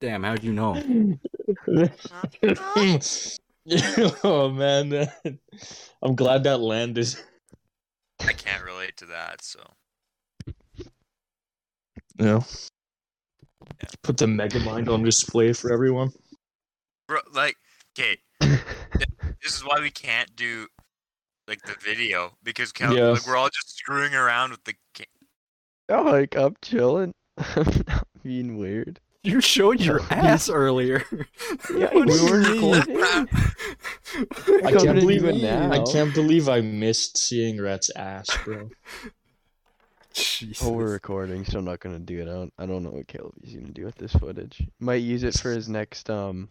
[0.00, 0.74] Damn, how'd you know?
[4.24, 5.12] oh man,
[6.02, 7.14] I'm glad that landed.
[8.20, 9.60] I can't relate to that, so
[12.18, 12.40] Yeah.
[14.02, 16.10] Put the Megamind on display for everyone.
[17.06, 17.56] bro, like,
[17.98, 20.66] okay, this is why we can't do
[21.46, 23.08] like the video because Kel- Yeah.
[23.10, 24.74] like we're all just screwing around with the.
[24.96, 25.04] Ca-
[25.90, 27.14] Oh, like I'm chilling.
[27.38, 29.00] I'm not being weird.
[29.22, 31.02] You showed your ass earlier.
[31.74, 33.00] Yeah, we were recording.
[34.64, 35.70] I can't believe it now.
[35.72, 38.68] I can't believe I missed seeing Rhett's ass, bro.
[40.18, 40.66] Jesus.
[40.66, 42.28] Oh, we're recording, so I'm not gonna do it.
[42.28, 44.66] I don't, I don't know what Caleb's gonna do with this footage.
[44.80, 46.48] Might use it for his next um.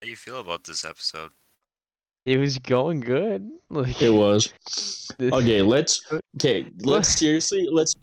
[0.00, 1.30] How do you feel about this episode?
[2.26, 3.48] It was going good.
[3.70, 4.52] Like It was.
[5.20, 6.00] Okay, let's
[6.36, 7.94] okay, let's seriously let's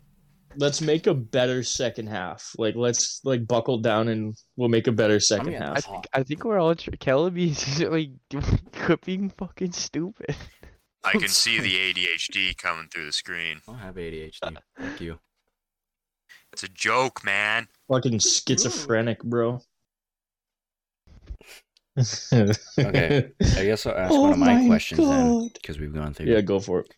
[0.58, 2.52] let's make a better second half.
[2.56, 5.84] Like let's like buckle down and we'll make a better second mean, I half.
[5.84, 8.10] think I think we're all tr- Caleb's like
[9.04, 10.36] being fucking stupid.
[11.06, 13.60] I can see the ADHD coming through the screen.
[13.68, 14.56] I don't have ADHD.
[14.78, 15.18] Thank you.
[16.52, 17.68] It's a joke, man.
[17.88, 19.60] Fucking schizophrenic, bro.
[21.98, 26.12] Okay, I guess I'll ask Oh one of my, my questions then, because we've gone
[26.12, 26.26] through.
[26.26, 26.94] Yeah, go for it.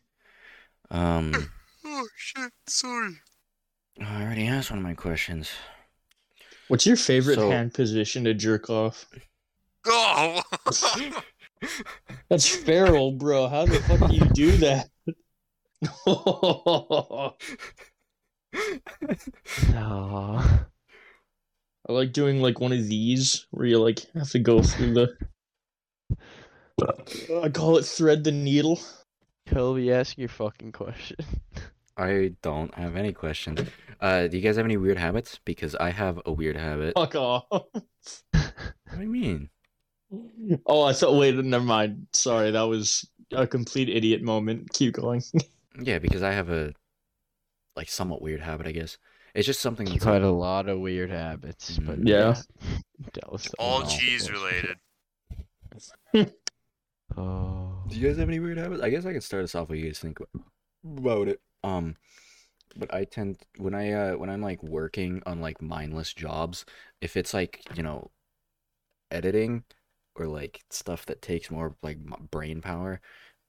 [0.91, 1.33] Um,
[1.85, 2.53] Oh shit!
[2.69, 3.13] Sorry.
[4.01, 5.51] I already asked one of my questions.
[6.69, 9.07] What's your favorite So- hand position to jerk off?
[9.87, 10.43] Oh.
[12.29, 13.49] That's feral, bro.
[13.49, 14.89] How the fuck do you do that?
[19.73, 20.43] No.
[21.89, 25.09] I like doing like one of these where you like have to go through the.
[27.43, 28.79] I call it thread the needle.
[29.47, 31.17] Kobe, ask your fucking question.
[31.97, 33.61] I don't have any questions.
[34.01, 35.41] Uh, do you guys have any weird habits?
[35.45, 36.95] Because I have a weird habit.
[36.95, 37.47] Fuck off.
[37.51, 37.73] What
[38.95, 39.51] do you mean?
[40.67, 41.17] Oh, I thought.
[41.19, 42.07] Wait, never mind.
[42.13, 44.73] Sorry, that was a complete idiot moment.
[44.73, 45.23] Keep going.
[45.81, 46.73] Yeah, because I have a
[47.77, 48.99] like somewhat weird habit, I guess.
[49.33, 52.35] It's just something You've that's had a lot of weird habits, but Yeah.
[53.13, 54.77] Tell All cheese related.
[57.17, 57.85] Oh.
[57.89, 58.83] Do you guys have any weird habits?
[58.83, 59.69] I guess I could start us off.
[59.69, 60.19] What you guys think
[60.85, 61.41] about it?
[61.63, 61.95] Um,
[62.77, 66.65] but I tend when I uh when I'm like working on like mindless jobs,
[67.01, 68.11] if it's like you know,
[69.13, 69.63] editing
[70.21, 71.99] or like stuff that takes more like
[72.31, 73.01] brain power,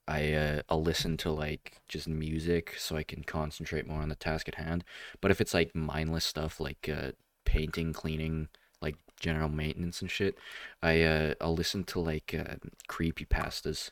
[0.08, 4.16] I uh I'll listen to like just music so I can concentrate more on the
[4.16, 4.84] task at hand.
[5.22, 7.12] But if it's like mindless stuff like uh
[7.46, 8.50] painting, cleaning,
[8.82, 10.38] like general maintenance and shit,
[10.82, 12.56] I uh I'll listen to like uh,
[12.88, 13.92] creepy pastas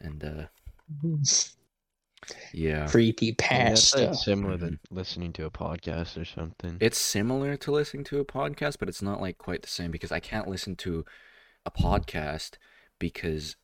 [0.00, 0.44] and uh
[2.52, 2.88] yeah.
[2.88, 4.06] Creepy Yeah, that's pasta.
[4.06, 6.76] like similar to listening to a podcast or something.
[6.80, 10.12] It's similar to listening to a podcast, but it's not like quite the same because
[10.12, 11.04] I can't listen to
[11.66, 12.52] a podcast
[12.98, 13.56] because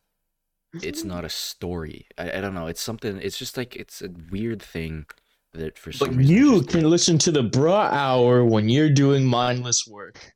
[0.73, 2.07] it's not a story.
[2.17, 2.67] I, I don't know.
[2.67, 3.17] It's something.
[3.21, 5.05] It's just like it's a weird thing
[5.53, 6.35] that for some But reason.
[6.35, 10.33] you just- can listen to the Bruh Hour when you're doing mindless work.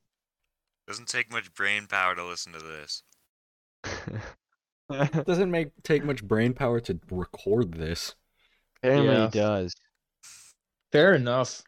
[0.86, 3.02] Doesn't take much brain power to listen to this.
[5.26, 8.14] Doesn't make take much brain power to record this.
[8.82, 9.24] Apparently Yeah.
[9.26, 9.74] it does.
[10.92, 11.62] Fair enough.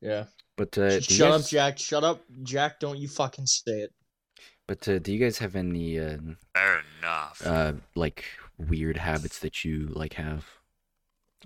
[0.00, 0.24] Yeah.
[0.56, 1.78] But uh, do you Shut up, guys- Jack.
[1.78, 2.80] Shut up, Jack.
[2.80, 3.92] Don't you fucking say it.
[4.68, 6.16] But uh, do you guys have any uh,
[6.54, 7.42] Fair enough.
[7.44, 8.24] uh like
[8.58, 10.44] weird habits that you like have?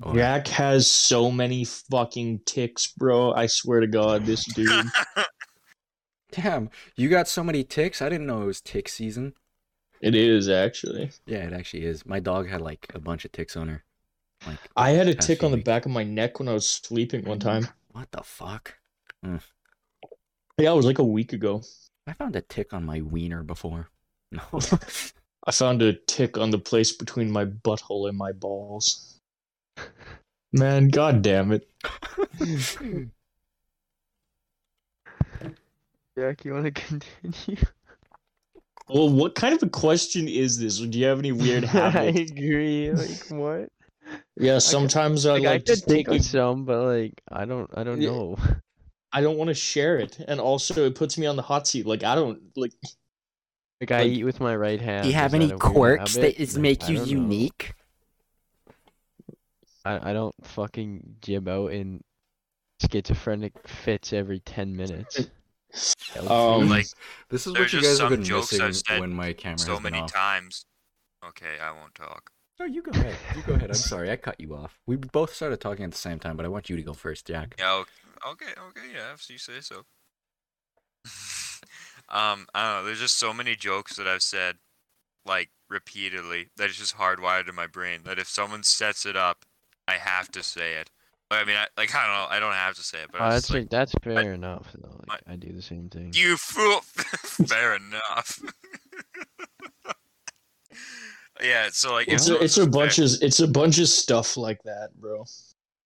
[0.03, 3.33] Or- Jack has so many fucking ticks, bro.
[3.35, 4.87] I swear to God, this dude.
[6.33, 8.01] Damn, you got so many ticks.
[8.01, 9.35] I didn't know it was tick season.
[10.01, 11.11] it is actually.
[11.27, 12.07] Yeah, it actually is.
[12.07, 13.85] My dog had like a bunch of ticks on her.
[14.47, 15.67] Like I had a past tick few on the weeks.
[15.67, 17.69] back of my neck when I was sleeping one time.
[17.93, 18.77] What the fuck?
[19.23, 19.39] Yeah,
[20.73, 21.63] it was like a week ago.
[22.11, 23.89] I found a tick on my wiener before.
[24.33, 24.43] No.
[25.45, 29.19] I found a tick on the place between my butthole and my balls.
[30.53, 31.69] Man, god damn it.
[36.17, 37.65] Jack, you want to continue?
[38.89, 40.79] Well, what kind of a question is this?
[40.79, 41.97] Do you have any weird habits?
[41.97, 42.31] I habits?
[42.33, 42.93] agree.
[42.93, 43.69] Like what?
[44.37, 47.21] yeah, sometimes I Like, like, I to could think take of a- some, but like
[47.31, 47.71] I don't.
[47.75, 48.11] I don't Yeah.
[48.11, 48.39] know.
[49.13, 51.87] I don't want to share it, and also it puts me on the hot seat.
[51.87, 52.73] Like I don't like.
[53.81, 55.05] Like I Like- eat with my right hand.
[55.05, 56.37] Do you have is any that quirks habit?
[56.37, 57.11] that is Like, make you don't know.
[57.13, 57.73] unique?
[59.85, 62.03] I, I don't fucking jib out in
[62.91, 65.21] schizophrenic fits every ten minutes.
[66.15, 66.87] That would Um, Like,
[67.29, 69.81] This is what you guys have some been jokes missing when my camera so has
[69.81, 70.13] been many off.
[70.13, 70.67] times.
[71.25, 72.33] Okay, I won't talk.
[72.59, 73.15] No, you go ahead.
[73.37, 73.71] You go ahead.
[73.71, 74.81] I'm sorry, I cut you off.
[74.87, 77.25] We both started talking at the same time, but I want you to go first,
[77.29, 77.55] Jack.
[77.61, 77.71] Yeah.
[77.73, 77.85] o-
[78.27, 78.53] Okay.
[78.69, 78.87] Okay.
[78.95, 79.13] Yeah.
[79.15, 79.77] If you say so.
[82.09, 82.47] um.
[82.55, 82.85] I don't know.
[82.85, 84.57] There's just so many jokes that I've said,
[85.25, 88.01] like repeatedly, that it's just hardwired in my brain.
[88.05, 89.45] That if someone sets it up,
[89.89, 90.91] I have to say it.
[91.33, 92.27] I mean, I, like I don't know.
[92.29, 94.33] I don't have to say it, but Oh, I'm that's just like, like, that's fair
[94.35, 95.01] enough though.
[95.09, 96.11] Like, I do the same thing.
[96.13, 96.81] you fool.
[97.47, 98.41] Fair enough.
[101.41, 101.69] yeah.
[101.71, 103.89] So like, It's a, someone it's a says bunch fair of it's a bunch of
[103.89, 105.25] stuff like that, bro.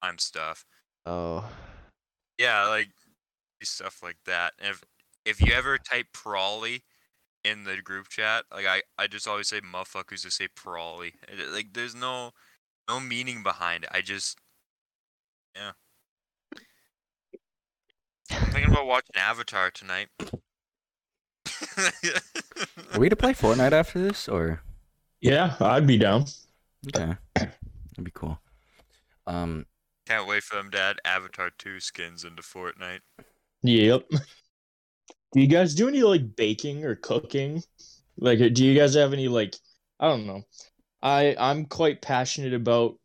[0.02, 0.64] time stuff.
[1.04, 1.44] Oh,
[2.38, 2.88] Yeah, like
[3.62, 4.52] stuff like that.
[4.58, 4.82] And if
[5.24, 6.82] if you ever type Prawley
[7.44, 11.12] in the group chat, like I, I just always say motherfuckers to say Prawley.
[11.28, 12.30] And it- Like there's no
[12.88, 13.90] no meaning behind it.
[13.92, 14.38] I just
[15.56, 15.72] yeah.
[18.30, 20.08] I'm thinking about watching Avatar tonight.
[22.92, 24.62] Are we to play Fortnite after this, or
[25.20, 26.24] Yeah, I'd be down.
[26.88, 27.52] okay, that'd
[28.02, 28.38] be cool.
[29.26, 29.66] Um,
[30.06, 33.00] Can't wait for them to add Avatar 2 skins into Fortnite.
[33.62, 34.04] Yep.
[35.32, 37.62] Do you guys do any like baking or cooking?
[38.16, 39.56] Like, do you guys have any like
[39.98, 40.42] I don't know.
[41.02, 42.96] I I'm quite passionate about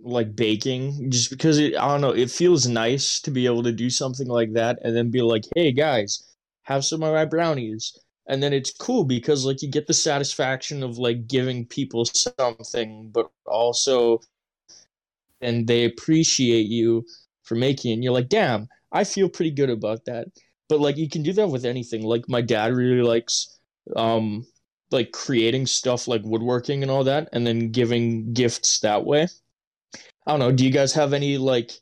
[0.00, 3.72] like baking just because it I don't know, it feels nice to be able to
[3.72, 6.22] do something like that and then be like, "Hey guys,
[6.62, 10.82] have some of my brownies." And then it's cool because like you get the satisfaction
[10.84, 14.20] of like giving people something but also
[15.42, 17.04] and they appreciate you
[17.42, 17.94] for making it.
[17.94, 20.28] And you're like, "Damn, I feel pretty good about that."
[20.68, 22.02] But like you can do that with anything.
[22.02, 23.58] Like my dad really likes
[23.96, 24.46] um
[24.90, 29.26] like creating stuff like woodworking and all that and then giving gifts that way
[30.26, 31.72] i don't know do you guys have any like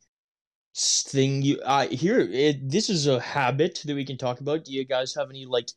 [0.76, 4.72] thing you i here it, this is a habit that we can talk about do
[4.72, 5.68] you guys have any like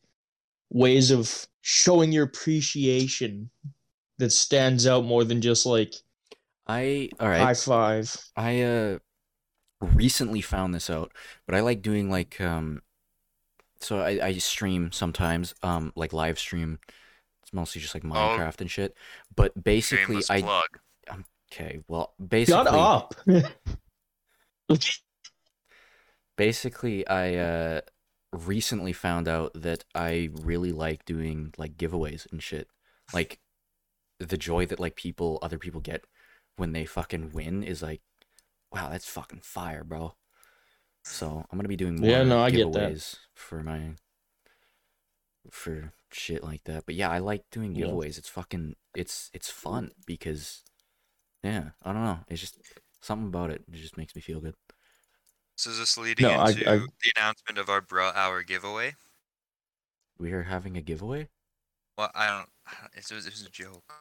[0.70, 3.50] ways of showing your appreciation
[4.20, 5.96] that stands out more than just like
[6.68, 7.42] I all right.
[7.42, 9.00] high five I uh
[9.82, 11.12] recently found this out,
[11.46, 12.82] but I like doing like um
[13.80, 16.80] so I, I stream sometimes, um like live stream.
[17.44, 18.96] It's mostly just like Minecraft and shit.
[19.36, 20.80] But basically Shameless I plug.
[21.52, 23.16] okay, well basically shut up
[26.38, 27.82] basically I uh
[28.32, 32.68] recently found out that I really like doing like giveaways and shit.
[33.14, 33.40] Like
[34.20, 36.06] the joy that like people other people get
[36.58, 38.02] when they fucking win is like
[38.72, 40.16] wow, that's fucking fire, bro.
[41.04, 42.92] So I'm gonna be doing more Yeah, no, I get that.
[42.94, 43.96] giveaways for my
[45.52, 46.86] for shit like that.
[46.86, 47.88] But yeah, I like doing Yeah.
[47.88, 48.18] giveaways.
[48.18, 50.64] It's fucking it's it's fun because
[51.44, 52.20] yeah, I don't know.
[52.30, 52.58] It's just
[53.02, 53.64] something about it.
[53.68, 54.56] It just makes me feel good.
[55.56, 58.96] So is this leading No, I- into I- the announcement of our Bruh Hour giveaway?
[60.18, 61.30] We are having a giveaway.
[61.98, 62.50] Well, I don't.
[62.96, 63.94] It was, it was a joke.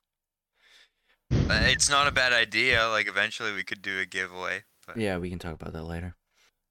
[1.51, 2.89] Uh, it's not a bad idea.
[2.89, 4.63] Like eventually we could do a giveaway.
[4.87, 6.15] But Yeah, we can talk about that later.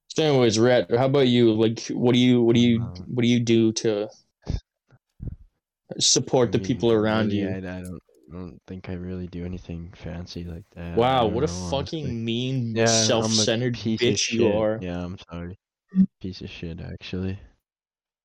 [0.07, 3.21] so anyways Rhett, how about you like what do you what do you Um, what
[3.23, 4.09] do you do to
[5.99, 7.99] support the I mean, people around you I, I don't,
[8.31, 10.97] I don't think I really do anything fancy like that.
[10.97, 12.01] Wow, don't what a know, honestly.
[12.01, 14.79] fucking mean, Yeah, self-centered bitch you are.
[14.81, 15.57] Yeah, I'm sorry.
[16.21, 17.39] Piece of shit, actually.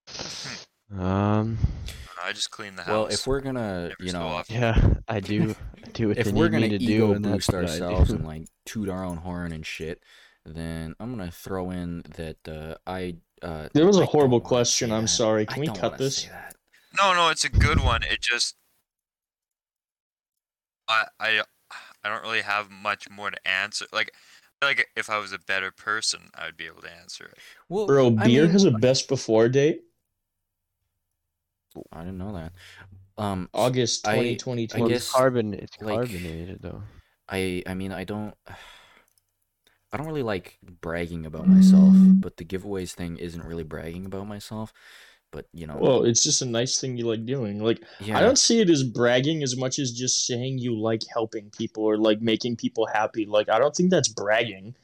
[0.96, 1.59] Um,
[2.22, 2.90] I just clean the house.
[2.90, 4.61] Well, if we're gonna, you know, often.
[4.61, 5.55] yeah, I do.
[5.85, 8.88] I do what if we're gonna me to ego do, boost ourselves and like toot
[8.88, 10.02] our own horn and shit,
[10.44, 13.16] then I'm gonna throw in that uh, I.
[13.42, 14.90] Uh, There was a a horrible question.
[14.92, 15.44] I'm sorry.
[15.46, 16.29] Can we cut this?
[16.98, 18.02] No, no, it's a good one.
[18.02, 18.57] It just
[20.88, 21.42] I I
[22.05, 23.87] I don't really have much more to answer.
[23.92, 24.12] Like
[24.62, 27.38] like if I was a better person, I would be able to answer it.
[27.68, 29.83] Well, Bro, I beer mean- has a best before date.
[31.93, 32.53] I didn't know that.
[33.19, 34.69] Um, August I- 2020.
[34.75, 35.55] I guess, it's carbon.
[35.55, 36.83] It's like- carbonated though.
[37.29, 38.35] I I mean I don't
[39.93, 44.27] I don't really like bragging about myself, but the giveaways thing isn't really bragging about
[44.27, 44.73] myself.
[45.33, 47.62] But you know, Well, it's just a nice thing you like doing.
[47.62, 51.03] Like yeah, I don't see it as bragging as much as just saying you like
[51.12, 53.27] helping people or like making people happy.
[53.27, 54.75] Like I don't think that's bragging.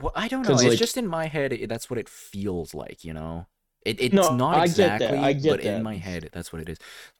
[0.00, 0.54] Well, I don't know.
[0.54, 1.52] It's like- just in my head.
[1.52, 3.46] It, that's what it feels like, you know.
[3.86, 6.78] It, it's No, not that, exactly, but in my head, that's what it is.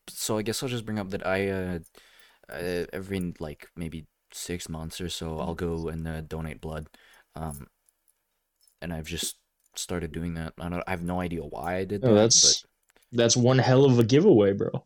[0.09, 1.79] So I guess I'll just bring up that I, uh,
[2.51, 6.89] uh every like maybe six months or so, I'll go and uh, donate blood,
[7.37, 7.67] um,
[8.83, 9.37] and I've just
[9.75, 10.55] started doing that.
[10.61, 10.83] I don't.
[10.87, 12.09] I have no idea why I did that.
[12.09, 12.65] Oh, but that's
[13.13, 14.85] that's one hell of a giveaway, bro.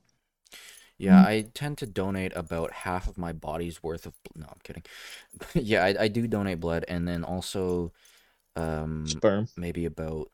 [0.98, 4.14] Yeah, I tend to donate about half of my body's worth of.
[4.34, 4.82] No, I'm kidding.
[5.54, 7.92] yeah, I, I do donate blood, and then also,
[8.56, 9.48] um, Sperm.
[9.56, 10.30] maybe about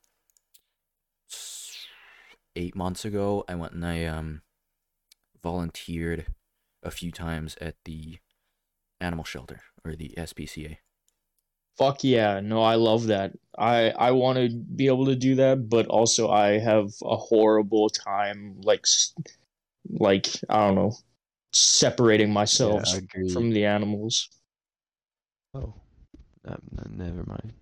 [2.57, 4.43] eight months ago, I went and I um
[5.43, 6.27] volunteered
[6.83, 8.19] a few times at the
[9.01, 10.79] animal shelter or the SPCA.
[11.79, 12.41] Fuck yeah.
[12.41, 13.33] No, I love that.
[13.59, 17.91] I I want to be able to do that, but also I have a horrible
[17.91, 18.87] time like
[19.91, 20.93] like I don't know,
[21.53, 24.29] separating myself Yeah, from the animals.
[25.55, 25.75] Oh,
[26.47, 27.53] um, n- never mind.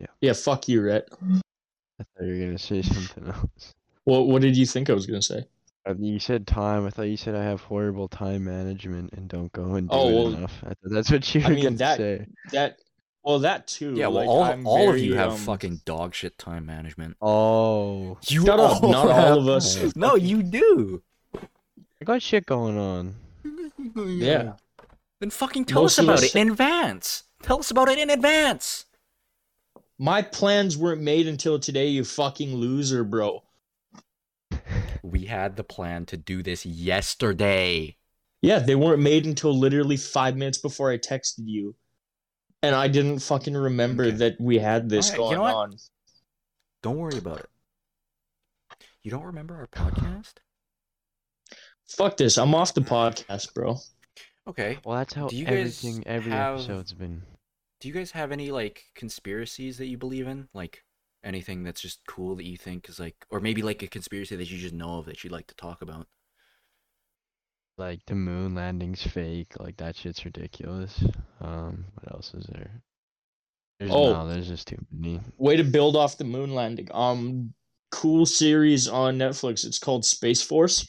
[0.00, 0.06] Yeah.
[0.20, 1.08] Yeah, fuck you, Rhett.
[1.12, 3.72] I thought you were gonna say something else.
[4.04, 5.44] What what did you think I was gonna say?
[5.86, 6.86] Uh, You said time.
[6.86, 10.08] I thought you said I have horrible time management and don't go and do Oh,
[10.08, 10.54] it well, enough.
[10.64, 12.26] I thought that's what you I were mean, gonna that- say.
[12.52, 12.78] That
[13.22, 13.94] well, that too.
[13.94, 16.66] Yeah, well, like, all I'm all of you very, have um, fucking dog shit time
[16.66, 17.16] management.
[17.22, 19.76] Oh, You Shut up, not all of us.
[19.76, 21.02] have- No, you do.
[21.34, 23.14] I got shit going on.
[23.94, 24.54] Yeah.
[25.20, 27.22] Then fucking tell Most us about us- it in advance.
[27.42, 28.84] Tell us about it in advance.
[29.98, 33.42] My plans weren't made until today, you fucking loser, bro.
[35.02, 37.96] We had the plan to do this yesterday.
[38.42, 41.74] Yeah, they weren't made until literally five minutes before I texted you.
[42.62, 44.16] And I didn't fucking remember Okay.
[44.16, 45.76] that we had this Alright, you going know on.
[46.82, 47.50] Don't worry about it.
[49.02, 50.34] You don't remember our podcast?
[51.86, 52.38] Fuck this.
[52.38, 53.76] I'm off the podcast, bro.
[54.46, 54.78] Okay.
[54.84, 57.22] Well, that's how Do you guys everything, every have- episode's been.
[57.80, 60.48] Do you guys have any like conspiracies that you believe in?
[60.54, 60.82] Like
[61.24, 64.50] anything that's just cool that you think is like, or maybe like a conspiracy that
[64.50, 66.06] you just know of that you'd like to talk about?
[67.76, 69.52] Like the moon landing's fake.
[69.58, 71.02] Like that shit's ridiculous.
[71.40, 72.70] Um, what else is there?
[73.80, 74.12] There's Oh.
[74.12, 75.20] no, there's just too many.
[75.38, 76.88] Way to build off the moon landing.
[76.92, 77.52] Um,
[77.90, 79.64] cool series on Netflix.
[79.64, 80.86] It's called Space Force.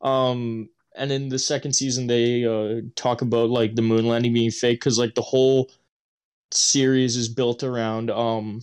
[0.00, 4.50] Um, and in the second season, they uh talk about like the moon landing being
[4.50, 5.70] fake because like the whole
[6.50, 8.62] series is built around um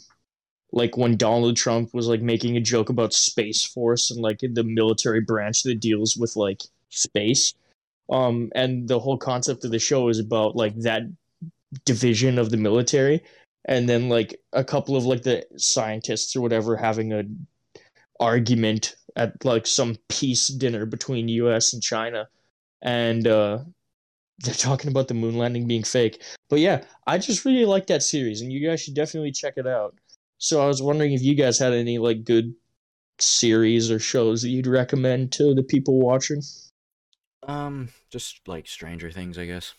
[0.72, 4.64] like when Donald Trump was like making a joke about Space Force and like the
[4.64, 7.54] military branch that deals with like space.
[8.10, 11.04] Um, and the whole concept of the show is about like that
[11.86, 13.22] division of the military
[13.66, 17.24] and then like a couple of like the scientists or whatever having a
[18.20, 22.28] argument at like some peace dinner between US and China
[22.82, 23.60] and uh
[24.40, 26.22] they're talking about the moon landing being fake.
[26.50, 29.68] But yeah, I just really like that series and you guys should definitely check it
[29.68, 29.96] out.
[30.38, 32.54] So I was wondering if you guys had any like good
[33.20, 36.42] series or shows that you'd recommend to the people watching.
[37.44, 39.74] Um, just like Stranger Things, I guess.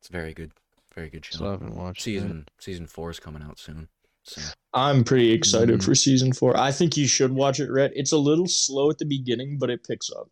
[0.00, 0.52] It's very good,
[0.94, 1.50] very good Still show.
[1.50, 2.04] haven't watched it.
[2.04, 3.88] Season season four is coming out soon.
[4.24, 4.40] So
[4.74, 5.84] I'm pretty excited Mhm.
[5.84, 6.54] for season 4.
[6.54, 7.92] I think you should watch it, Rhett.
[7.94, 10.28] It's a little slow at the beginning, but it picks up.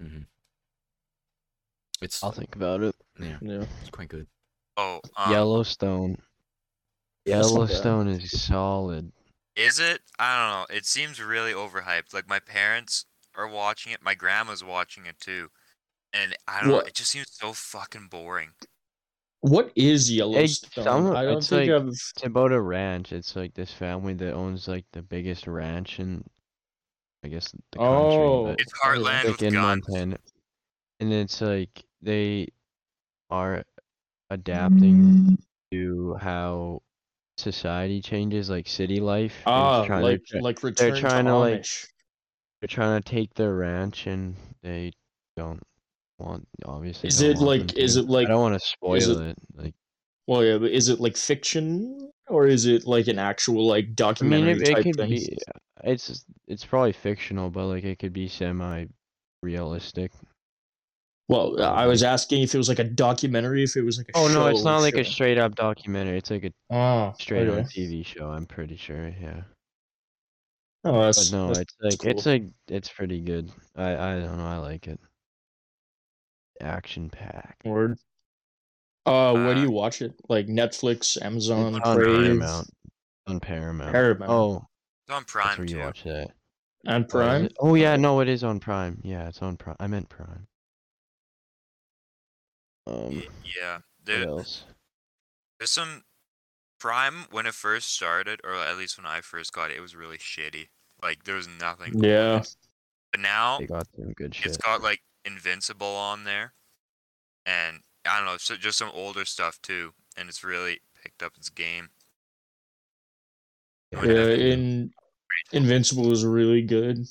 [2.03, 2.95] it's I'll think about it.
[3.18, 3.64] yeah, Yeah.
[3.80, 4.26] it's quite good.
[4.76, 6.18] Oh, um, Yellowstone.
[7.24, 7.70] That's not bad.
[7.70, 9.12] Yellowstone is solid.
[9.57, 10.00] Is it?
[10.18, 10.76] I don't know.
[10.76, 12.12] It seems really overhyped.
[12.12, 14.02] Like my parents are watching it.
[14.02, 15.48] My grandma's watching it too,
[16.12, 16.78] and I don't know.
[16.80, 18.50] It just seems so fucking boring.
[19.40, 20.84] What is Yellowstone?
[20.84, 21.88] some- I don't it's think like- I've.
[21.88, 23.12] It's about a ranch.
[23.12, 26.24] It's like this family that owns like the biggest ranch in,
[27.24, 27.86] I guess, the country.
[27.86, 28.90] Oh, but It's yeah.
[28.90, 29.88] Heartland like with in guns.
[29.88, 30.18] Montana,
[31.00, 32.48] and it's like they
[33.30, 33.64] are
[34.30, 35.38] adapting
[35.72, 36.82] to how
[37.37, 39.34] society changes, like city life.
[39.47, 41.66] Ah, trying- like they're, like return to trying to, like,
[42.61, 44.93] they're trying to take their ranch, and they
[45.37, 45.62] don't
[46.18, 47.09] want obviously.
[47.09, 47.76] Is it like?
[47.76, 48.01] Is to.
[48.01, 48.26] it like?
[48.26, 49.39] I don't want to spoil it- it.
[49.55, 49.74] Like
[50.26, 54.53] Well, yeah, but is it like fiction or is it like an actual like documentary
[54.53, 55.11] I mean, it, it type could thing?
[55.11, 55.37] be.
[55.84, 58.87] It's it's probably fictional, but like it could be semi
[59.43, 60.11] realistic.
[61.29, 64.12] Well, I was asking if it was like a documentary, if it was like a
[64.16, 66.18] Oh no, it's not like a straight up documentary.
[66.18, 67.64] It's like a Oh, straight on.
[67.64, 68.31] TV show.
[68.31, 69.09] I'm pretty sure.
[69.20, 69.43] Yeah.
[70.85, 72.11] Oh, that's But no, that's- it's like cool.
[72.11, 73.51] it's like it's pretty good.
[73.74, 74.47] I I don't know.
[74.47, 75.01] I like it.
[76.61, 77.64] Action packed.
[77.64, 77.99] word.
[79.05, 80.14] Uh, where do Uh, you watch it?
[80.29, 82.70] Like Netflix, Amazon, It's on Crave, Paramount.
[83.27, 83.93] On Paramount.
[83.93, 84.31] Paramount.
[84.31, 84.57] Oh,
[85.07, 85.81] It's on that's Prime where you too.
[85.81, 86.31] watch that.
[86.87, 87.45] and Oh, Prime.
[87.47, 87.57] it?
[87.61, 89.01] Oh yeah, no, it is on Prime.
[89.05, 89.77] Yeah, it's on Prime.
[89.81, 90.47] I meant Prime.
[92.87, 94.64] Um, Y- Yeah, what there, else?
[95.59, 96.05] there's some
[96.78, 99.97] Prime when it first started, or at least when I first got it, it was
[99.97, 100.68] really shitty.
[101.03, 101.93] Like there was nothing.
[101.93, 102.41] cool Yeah.
[102.41, 102.57] it.
[103.12, 104.47] But now They got some good shit.
[104.47, 106.53] it's got like Invincible on there,
[107.47, 111.37] and I don't know, so just some older stuff too, and it's really picked up
[111.37, 111.89] its game.
[113.93, 114.05] Yeah.
[114.05, 114.93] Yeah, in
[115.53, 117.07] Invincible is really good.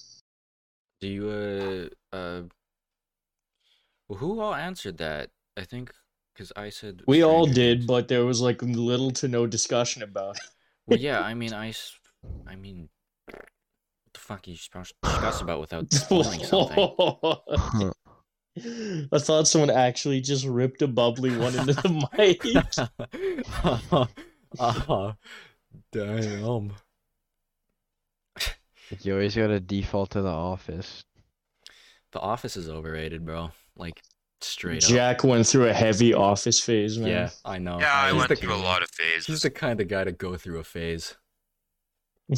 [1.01, 2.41] Do you uh uh?
[4.07, 5.32] Well, who all answered that?
[5.58, 5.91] I think
[6.34, 7.88] because I said We all Stranger did, Things.
[7.88, 10.36] but there was like little to no discussion about.
[10.38, 10.41] it.
[10.88, 11.22] Well, yeah.
[11.22, 11.70] I mean, I.
[11.70, 11.97] s-
[12.47, 12.89] I mean,
[13.28, 13.45] what
[14.14, 17.91] the fuck are you supposed to discuss about without spoiling something?
[19.12, 22.41] I thought someone actually just ripped a bubbly one into the mic.
[24.60, 25.14] uh,
[25.91, 26.72] damn.
[29.01, 31.03] you always gotta default to the office.
[32.14, 33.51] The Office is overrated, bro.
[33.76, 34.01] Like
[34.41, 34.89] straight up.
[34.89, 37.09] Jack went through a heavy office phase, man.
[37.09, 37.79] Yeah, I know.
[37.79, 39.27] yeah, I he's went the, through a lot of phases.
[39.27, 41.15] He's the kind of guy to go through a phase.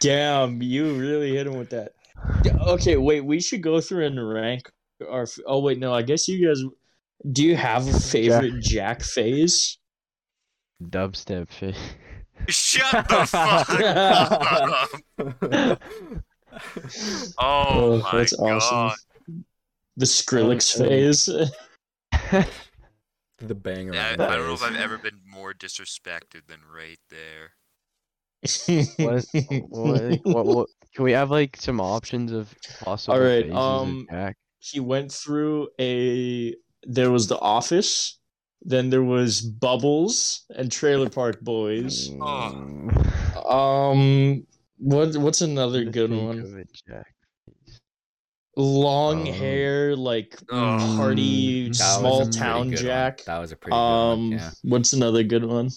[0.00, 1.92] Damn, you really hit him with that.
[2.68, 4.70] Okay, wait, we should go through and rank
[5.10, 5.26] our.
[5.46, 6.62] Oh wait, no, I guess you guys.
[7.32, 9.78] Do you have a favorite Jack phase?
[10.82, 11.76] Dubstep phase.
[12.48, 13.70] Shut the fuck
[15.70, 15.82] up!
[17.38, 18.62] Oh my that's god!
[18.62, 19.44] awesome.
[19.96, 21.28] The Skrillex Um, phase.
[23.38, 27.50] The bang I, I don't know if I've ever been more disrespected than right there.
[28.96, 29.24] what,
[29.68, 30.68] what, what, what?
[30.94, 34.36] Can we have like some options of possible Alright, um, Jack?
[34.60, 36.54] he went through a.
[36.84, 38.18] There was The Office.
[38.62, 42.10] Then there was Bubbles and Trailer Park Boys.
[42.22, 42.52] Oh.
[42.54, 43.50] Mm.
[43.50, 44.46] Um,
[44.78, 46.38] what what's another Just good one?
[46.40, 47.14] of it, Jack.
[48.56, 52.84] long Um, hair, like party, small town good one.
[52.84, 53.24] Jack.
[53.24, 54.38] That was a pretty good Um, one.
[54.38, 54.50] Yeah.
[54.62, 55.70] what's another good one?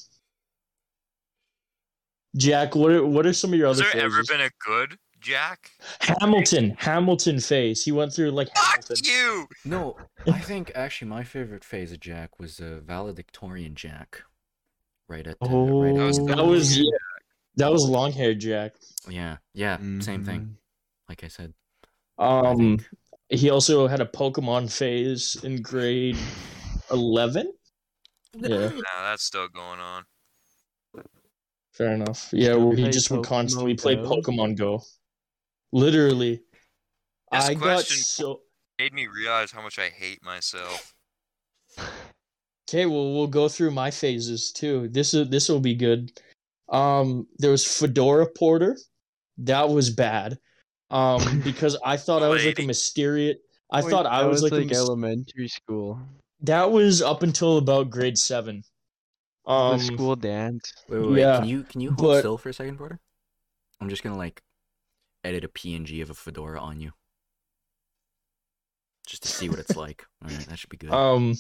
[2.36, 4.98] Jack, what are what are some of your Has other there ever been a good
[5.20, 5.72] Jack?
[6.02, 7.84] Hamilton, Hamilton phase.
[7.84, 8.98] He went through like Fuck Hamilton.
[9.04, 9.48] you!
[9.66, 14.24] No, I think actually my favorite phase of Jack was a valedictorian Jack.
[15.10, 16.92] Right at the, Oh, right at was- that was yeah,
[17.58, 18.74] that was long hair Jack.
[19.10, 20.42] yeah, yeah, same thing.
[20.42, 20.56] Mhm.
[21.10, 21.54] Like I said,
[22.18, 22.90] Um, think.
[23.30, 26.18] he also had a Pokemon phase in grade
[26.92, 27.54] eleven.
[28.34, 30.06] Yeah, No, that's still going on.
[31.72, 32.30] fair enough.
[32.34, 34.82] Yeah, where he Play just would Pokemon constantly play Pokemon Go.
[35.72, 36.44] Literally,
[37.32, 38.42] This I got so.
[38.80, 40.94] Made me realize how much I hate myself.
[42.70, 44.88] Okay, well we'll go through my phases too.
[44.90, 46.12] This is this will be good.
[46.70, 48.78] Um, there was Fedora Porter.
[49.40, 50.38] That was bad.
[50.90, 52.68] Um, because I thought I was like a Lady.
[52.68, 53.38] mysterious.
[53.72, 56.00] I Wait, thought I that was, like, a like mys- elementary school.
[56.42, 58.64] that was up until about grade seven.
[59.46, 60.72] the Um, school dance.
[60.90, 61.20] Wait, wait, wait.
[61.20, 63.00] yeah, Can you can you hold but- still for a second, Porter?
[63.82, 64.42] I'm just gonna like
[65.24, 66.92] edit a PNG of a fedora on you,
[69.06, 70.06] just to see what it's like.
[70.24, 70.92] All right, that should be good.
[70.92, 71.36] um,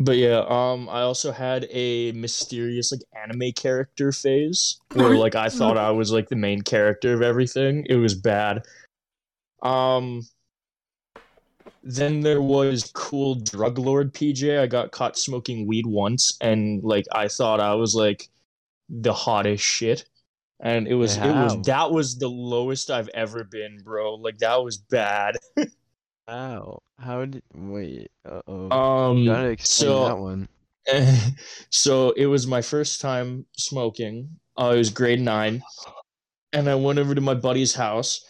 [0.00, 5.48] but yeah, um, I also had a mysterious like anime character phase where like I
[5.48, 7.84] thought I was like the main character of everything.
[7.88, 8.64] It was bad.
[9.62, 10.22] Um,
[11.82, 14.60] then there was cool drug lord PJ.
[14.60, 18.28] I got caught smoking weed once, and like I thought I was like
[18.88, 20.04] the hottest shit.
[20.60, 24.14] And it was it was that was the lowest I've ever been, bro.
[24.14, 25.36] Like that was bad.
[26.28, 26.82] Wow.
[26.98, 28.10] How did wait?
[28.24, 28.70] Uh oh.
[28.70, 30.48] Um, Gotta explain so that one.
[31.70, 34.28] so it was my first time smoking.
[34.58, 35.62] Uh, it was grade nine,
[36.52, 38.24] and I went over to my buddy's house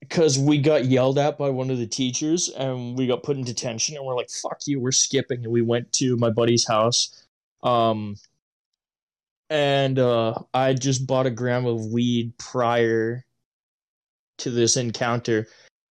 [0.00, 3.44] because we got yelled at by one of the teachers, and we got put in
[3.44, 3.96] detention.
[3.96, 7.26] And we're like, "Fuck you, we're skipping." And we went to my buddy's house,
[7.62, 8.16] um,
[9.50, 13.24] and uh, I just bought a gram of weed prior
[14.38, 15.46] to this encounter,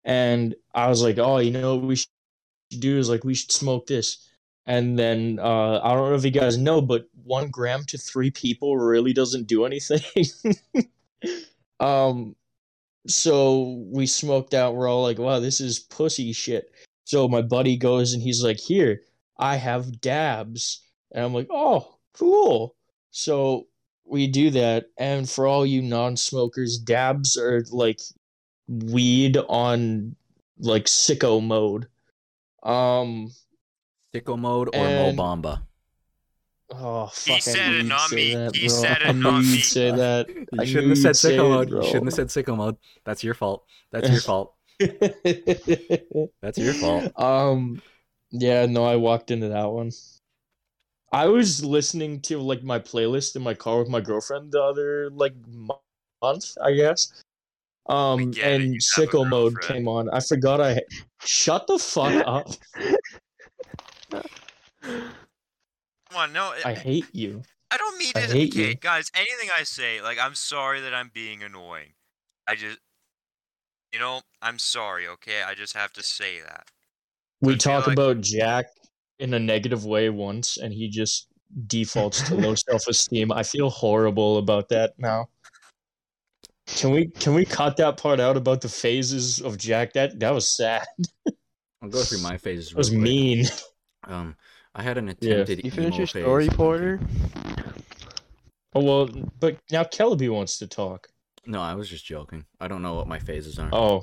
[0.04, 2.08] and I was like, "Oh, you know what we should
[2.78, 4.26] do is like we should smoke this."
[4.66, 8.30] And then uh, I don't know if you guys know, but one gram to three
[8.30, 10.00] people really doesn't do anything.
[11.80, 12.36] um,
[13.06, 14.74] so we smoked out.
[14.74, 16.70] We're all like, "Wow, this is pussy shit."
[17.04, 19.02] So my buddy goes and he's like, "Here,
[19.38, 20.82] I have dabs,"
[21.12, 22.76] and I'm like, "Oh, cool."
[23.10, 23.66] So
[24.04, 28.00] we do that, and for all you non-smokers, dabs are like
[28.70, 30.14] weed on
[30.58, 31.88] like sicko mode.
[32.62, 33.32] Um,
[34.14, 35.62] Sicko mode or and- Mo Bamba?
[36.72, 37.36] Oh He fuck!
[37.36, 38.34] I said it, you'd not me.
[38.34, 38.76] That, He bro.
[38.76, 39.58] said it, I knew not you'd me.
[39.58, 40.28] say that.
[40.28, 41.70] You I shouldn't have said you'd sicko it, mode.
[41.70, 42.76] You shouldn't have said sicko mode.
[43.04, 43.64] That's your fault.
[43.90, 44.54] That's your fault.
[46.40, 47.12] That's your fault.
[47.20, 47.82] um,
[48.30, 49.90] yeah, no, I walked into that one.
[51.12, 55.10] I was listening to like my playlist in my car with my girlfriend the other
[55.10, 57.12] like month, I guess.
[57.90, 59.78] Um, it, and you have a sicko mode girlfriend.
[59.84, 60.08] came on.
[60.10, 60.80] I forgot I.
[61.24, 62.48] Shut the fuck up!
[64.82, 65.02] Come
[66.16, 67.42] on, no, I hate you.
[67.70, 68.32] I don't mean I to.
[68.32, 68.74] hate okay, you.
[68.74, 71.92] guys, anything I say, like, I'm sorry that I'm being annoying.
[72.48, 72.78] I just,
[73.92, 75.06] you know, I'm sorry.
[75.06, 76.66] Okay, I just have to say that.
[77.40, 78.66] We feel talk like- about Jack
[79.18, 81.28] in a negative way once, and he just
[81.66, 83.30] defaults to low self esteem.
[83.30, 85.28] I feel horrible about that now.
[86.76, 89.92] Can we can we cut that part out about the phases of Jack?
[89.94, 90.86] That that was sad.
[91.82, 92.70] I'll go through my phases.
[92.72, 93.00] It was quick.
[93.00, 93.46] mean.
[94.04, 94.36] Um,
[94.74, 95.44] I had an Yeah.
[95.46, 96.22] You finish emo your phase.
[96.22, 97.00] story, Porter?
[98.74, 99.08] Oh well,
[99.40, 101.08] but now Kellaby wants to talk.
[101.46, 102.44] No, I was just joking.
[102.60, 103.68] I don't know what my phases are.
[103.72, 104.02] Oh,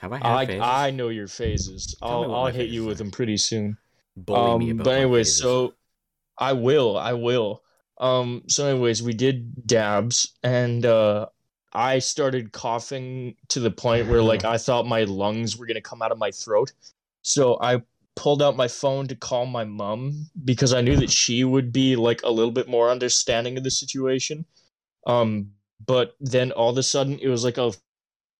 [0.00, 0.62] Have I had I phases?
[0.64, 1.94] I know your phases.
[2.00, 3.76] Tell I'll I'll hit you phases with them pretty soon.
[4.16, 5.74] Bully um, me about but my anyways, so
[6.36, 7.62] I will, I will.
[7.98, 11.26] Um, so anyways, we did dabs, and uh,
[11.72, 16.02] I started coughing to the point where like I thought my lungs were gonna come
[16.02, 16.72] out of my throat.
[17.22, 17.82] So I
[18.16, 21.94] pulled out my phone to call my mom because I knew that she would be
[21.96, 24.44] like a little bit more understanding of the situation.
[25.06, 25.52] Um,
[25.86, 27.72] but then all of a sudden it was like a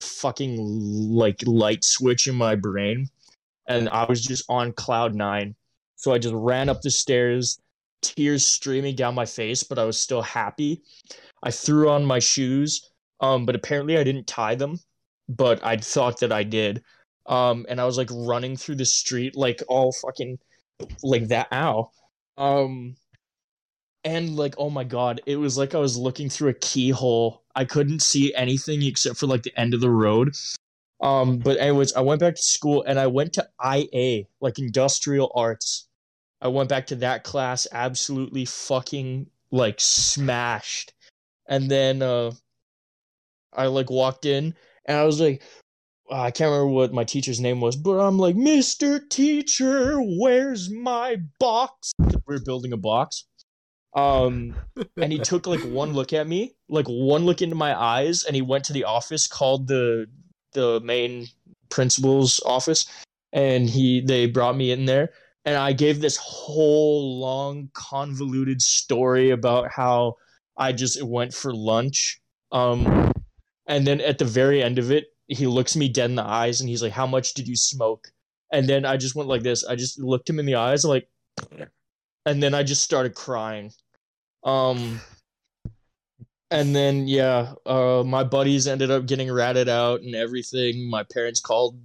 [0.00, 3.08] fucking like light switch in my brain
[3.68, 5.54] and I was just on cloud nine.
[5.96, 7.60] So I just ran up the stairs,
[8.02, 10.82] tears streaming down my face, but I was still happy.
[11.42, 12.90] I threw on my shoes,
[13.20, 14.78] um, but apparently I didn't tie them,
[15.28, 16.82] but I thought that I did.
[17.26, 20.38] Um, and I was like running through the street like all fucking
[21.02, 21.48] like that.
[21.52, 21.90] Ow.
[22.36, 22.96] Um,
[24.04, 27.42] and like oh my god, it was like I was looking through a keyhole.
[27.54, 30.36] I couldn't see anything except for like the end of the road.
[31.00, 35.30] Um, but anyways, I went back to school and I went to IA, like industrial
[35.34, 35.88] arts.
[36.40, 40.92] I went back to that class, absolutely fucking like smashed.
[41.46, 42.32] And then uh
[43.58, 44.54] I like walked in
[44.86, 45.42] and I was like
[46.10, 49.06] I can't remember what my teacher's name was, but I'm like, Mr.
[49.10, 51.92] Teacher, where's my box?
[52.26, 53.26] We're building a box.
[53.94, 54.54] Um,
[54.96, 58.34] and he took like one look at me, like one look into my eyes, and
[58.34, 60.06] he went to the office, called the
[60.52, 61.26] the main
[61.68, 62.86] principal's office,
[63.32, 65.10] and he they brought me in there,
[65.44, 70.16] and I gave this whole long convoluted story about how
[70.56, 72.20] I just went for lunch.
[72.52, 73.12] Um,
[73.68, 76.60] and then at the very end of it, he looks me dead in the eyes
[76.60, 78.08] and he's like, "How much did you smoke?"
[78.50, 79.64] And then I just went like this.
[79.64, 81.08] I just looked him in the eyes, like,
[82.24, 83.72] and then I just started crying.
[84.42, 85.00] Um,
[86.50, 90.88] and then yeah, uh, my buddies ended up getting ratted out and everything.
[90.88, 91.78] My parents called,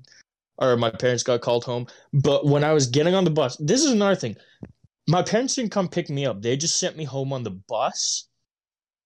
[0.58, 1.88] or my parents got called home.
[2.14, 4.38] But when I was getting on the bus, this is another thing.
[5.08, 6.42] My parents didn't come pick me up.
[6.42, 8.30] They just sent me home on the bus.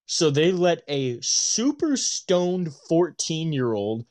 [0.10, 4.06] So they let a super stoned 14 year old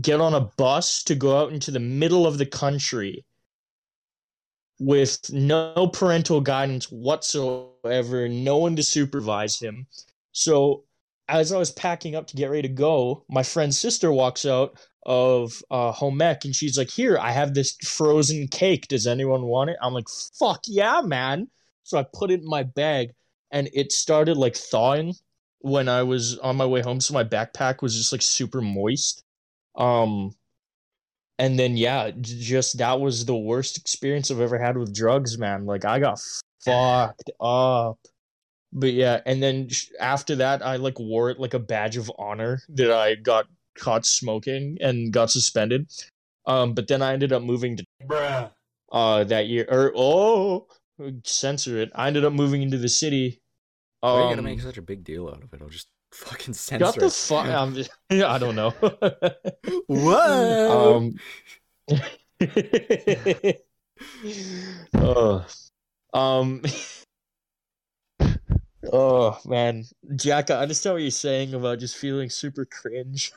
[0.00, 3.24] get on a bus to go out into the middle of the country
[4.78, 9.88] with no parental guidance whatsoever, no one to supervise him.
[10.30, 10.84] So
[11.28, 14.78] as I was packing up to get ready to go, my friend's sister walks out
[15.04, 18.86] of uh, home ec and she's like, "Here, I have this frozen cake.
[18.86, 21.48] Does anyone want it?" I'm like, "Fuck yeah, man!"
[21.82, 23.10] So I put it in my bag,
[23.50, 25.14] and it started like thawing
[25.60, 27.00] when I was on my way home.
[27.00, 29.22] So my backpack was just like super moist.
[29.76, 30.34] Um,
[31.38, 35.64] and then yeah, just that was the worst experience I've ever had with drugs, man.
[35.64, 36.20] Like I got
[36.64, 37.98] fucked up.
[38.72, 42.60] But yeah, and then after that, I like wore it like a badge of honor
[42.68, 43.46] that I got
[43.76, 45.90] caught smoking and got suspended.
[46.46, 48.50] Um, but then I ended up moving to Bruh.
[48.92, 50.66] uh that year or oh
[51.24, 51.90] censor it.
[51.94, 53.39] I ended up moving into the city.
[54.00, 55.60] Why are you Um, gonna make such a big deal out of it?
[55.62, 57.12] I'll just fucking censor got the it.
[57.12, 57.46] fuck.
[57.46, 58.70] I'm just, I don't know.
[59.88, 60.98] Whoa.
[60.98, 61.18] um.
[64.94, 65.46] oh,
[66.14, 66.62] um.
[68.92, 69.84] Oh man,
[70.16, 73.32] Jack, I understand what you're saying about just feeling super cringe.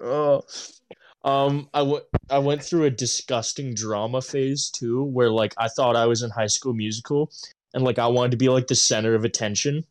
[0.00, 0.42] Oh,
[1.24, 5.96] um, I went I went through a disgusting drama phase too, where like I thought
[5.96, 7.30] I was in High School Musical,
[7.74, 9.84] and like I wanted to be like the center of attention.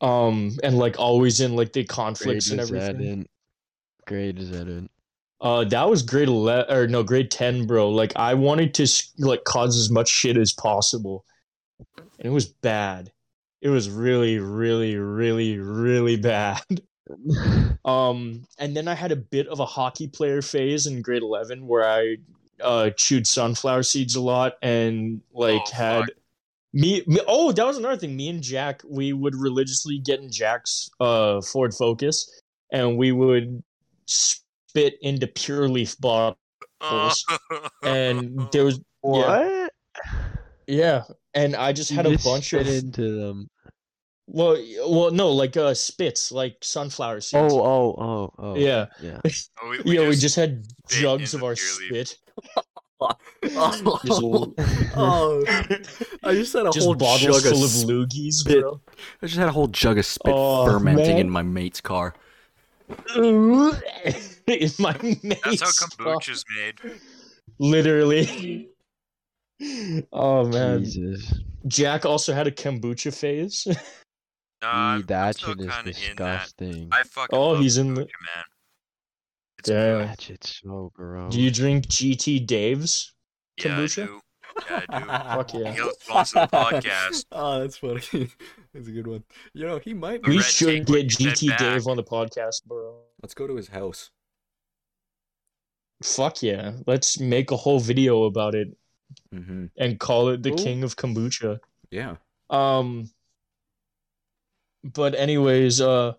[0.00, 3.06] Um, and like always in like the Grade conflicts and is that everything.
[3.06, 3.26] in?
[4.06, 4.88] Grade is that in?
[5.42, 7.88] Uh, that was grade eleven or no grade ten, bro.
[7.88, 8.86] Like I wanted to
[9.18, 11.24] like cause as much shit as possible,
[11.96, 13.10] and it was bad.
[13.62, 16.62] It was really, really, really, really bad.
[17.84, 21.66] Um, and then I had a bit of a hockey player phase in grade eleven
[21.66, 22.18] where I
[22.62, 26.10] uh chewed sunflower seeds a lot and like Oh, had fuck.
[26.72, 27.20] Me, me.
[27.26, 28.16] Oh, that was another thing.
[28.16, 32.30] Me and Jack, we would religiously get in Jack's uh Ford Focus,
[32.72, 33.62] and we would
[34.06, 37.24] spit into pure leaf bottles.
[37.82, 39.72] and there was yeah, What?
[40.66, 41.02] yeah,
[41.34, 43.48] and I just You had a just bunch spit of into them.
[44.26, 44.56] well,
[44.86, 47.52] well, no, like uh spits, like sunflower seeds.
[47.52, 48.54] Oh, oh, oh, oh.
[48.56, 49.18] yeah, Yeah.
[49.62, 50.08] Oh, we, yeah.
[50.08, 52.16] we just had jugs of our spit.
[53.02, 54.54] oh, Just, l-
[54.96, 55.44] oh,
[56.22, 58.60] I just had a just whole bottles jug full of of loogies, spit.
[58.60, 58.80] bro.
[59.22, 61.18] I just had a whole jug of spit Oh, fermenting man.
[61.18, 62.14] in my mate's car.
[63.16, 63.72] in my
[64.04, 64.86] mate's That's how
[65.22, 66.16] mate's car.
[66.16, 66.74] kombucha's made.
[67.58, 68.68] Literally.
[70.12, 70.84] Oh man.
[70.84, 71.34] Jesus.
[71.66, 73.66] Jack also had a kombucha phase.
[74.62, 75.84] No, I'm, I'm Gee, that shit is kinda that.
[75.84, 76.88] disgusting.
[76.92, 78.44] I fucking Oh, love he's in the- man.
[79.60, 79.98] It's Damn.
[79.98, 80.08] good.
[80.38, 81.32] That so gross.
[81.34, 83.12] Do you drink GT Dave's?
[83.58, 84.02] Yeah, Kombucha?
[84.02, 84.20] I do.
[84.68, 85.06] Yeah, I do.
[85.36, 85.72] Fuck yeah.
[85.72, 87.24] He'll sponsor the podcast.
[87.32, 88.00] Oh, that's funny.
[88.74, 89.22] that's a good one.
[89.52, 90.22] You know, he might.
[90.22, 91.56] The We should get GT.
[91.58, 93.00] Dave on the podcast, bro.
[93.22, 94.10] Let's go to his house.
[96.02, 96.72] Fuck yeah.
[96.86, 98.68] Let's make a whole video about it
[99.34, 99.66] Mm-hmm.
[99.76, 100.58] and call it the Cool.
[100.64, 101.58] king of kombucha.
[101.90, 102.14] Yeah.
[102.48, 103.10] Um
[104.84, 106.12] but anyways, uh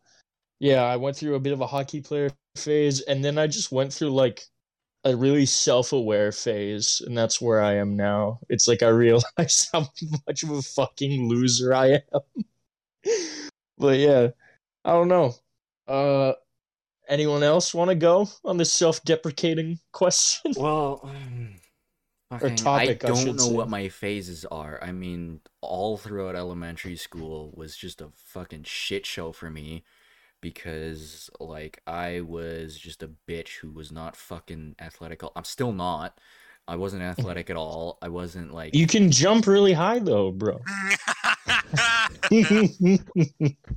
[0.59, 3.71] yeah, I went through a bit of a hockey player phase and then I just
[3.71, 4.43] went through like
[5.03, 8.39] a really self-aware phase and that's where I am now.
[8.49, 9.87] It's like I realize how
[10.27, 12.43] much of a fucking loser I am.
[13.77, 14.29] but yeah,
[14.85, 15.35] I don't know.
[15.87, 16.33] Uh
[17.07, 20.53] anyone else want to go on this self-deprecating question?
[20.55, 21.01] Well,
[22.31, 23.53] um, topic, I I don't should know say.
[23.53, 24.79] what my phases are.
[24.81, 29.83] I mean, all throughout elementary school was just a fucking shit show for me.
[30.41, 35.21] Because like I was just a bitch who was not fucking athletic.
[35.35, 36.19] I'm still not.
[36.67, 37.97] I wasn't athletic at all.
[38.01, 40.53] I wasn't like You can jump really high though, bro.
[40.53, 40.61] All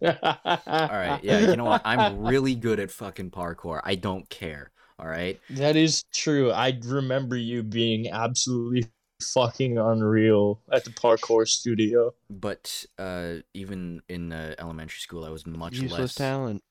[0.03, 1.83] right, yeah, you know what?
[1.85, 3.81] I'm really good at fucking parkour.
[3.85, 4.71] I don't care.
[4.99, 5.41] All right.
[5.51, 6.53] That is true.
[6.53, 8.87] I remember you being absolutely
[9.23, 12.15] fucking unreal at the parkour studio.
[12.29, 16.15] But uh, even in uh, elementary school, I was much Useless less.
[16.15, 16.63] talent.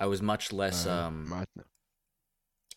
[0.00, 1.46] I was much less Uh, um my-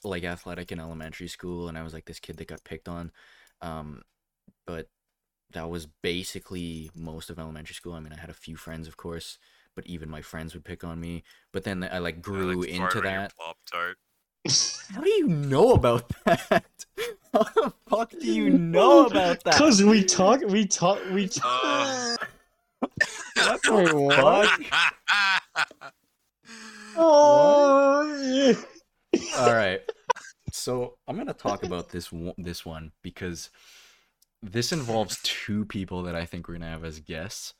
[0.04, 3.12] like athletic in elementary school, and I was like this kid that got picked on.
[3.62, 4.04] Um,
[4.68, 4.88] but
[5.52, 7.94] that was basically most of elementary school.
[7.94, 9.40] I mean, I had a few friends, of course,
[9.76, 11.24] but even my friends would pick on me.
[11.52, 13.36] But then I like grew into that.
[13.36, 13.98] Pop tart.
[14.48, 16.64] How do you know about that?
[17.34, 19.56] How the fuck do you know about that?
[19.56, 21.62] Cause we talk, we talk, we talk.
[21.64, 22.18] Uh.
[23.70, 24.60] Wait, what?
[26.98, 28.56] Oh,
[29.38, 29.82] All right.
[30.54, 33.50] So I'm gonna talk about this one, this one because
[34.42, 37.54] this involves two people that I think we're gonna have as guests.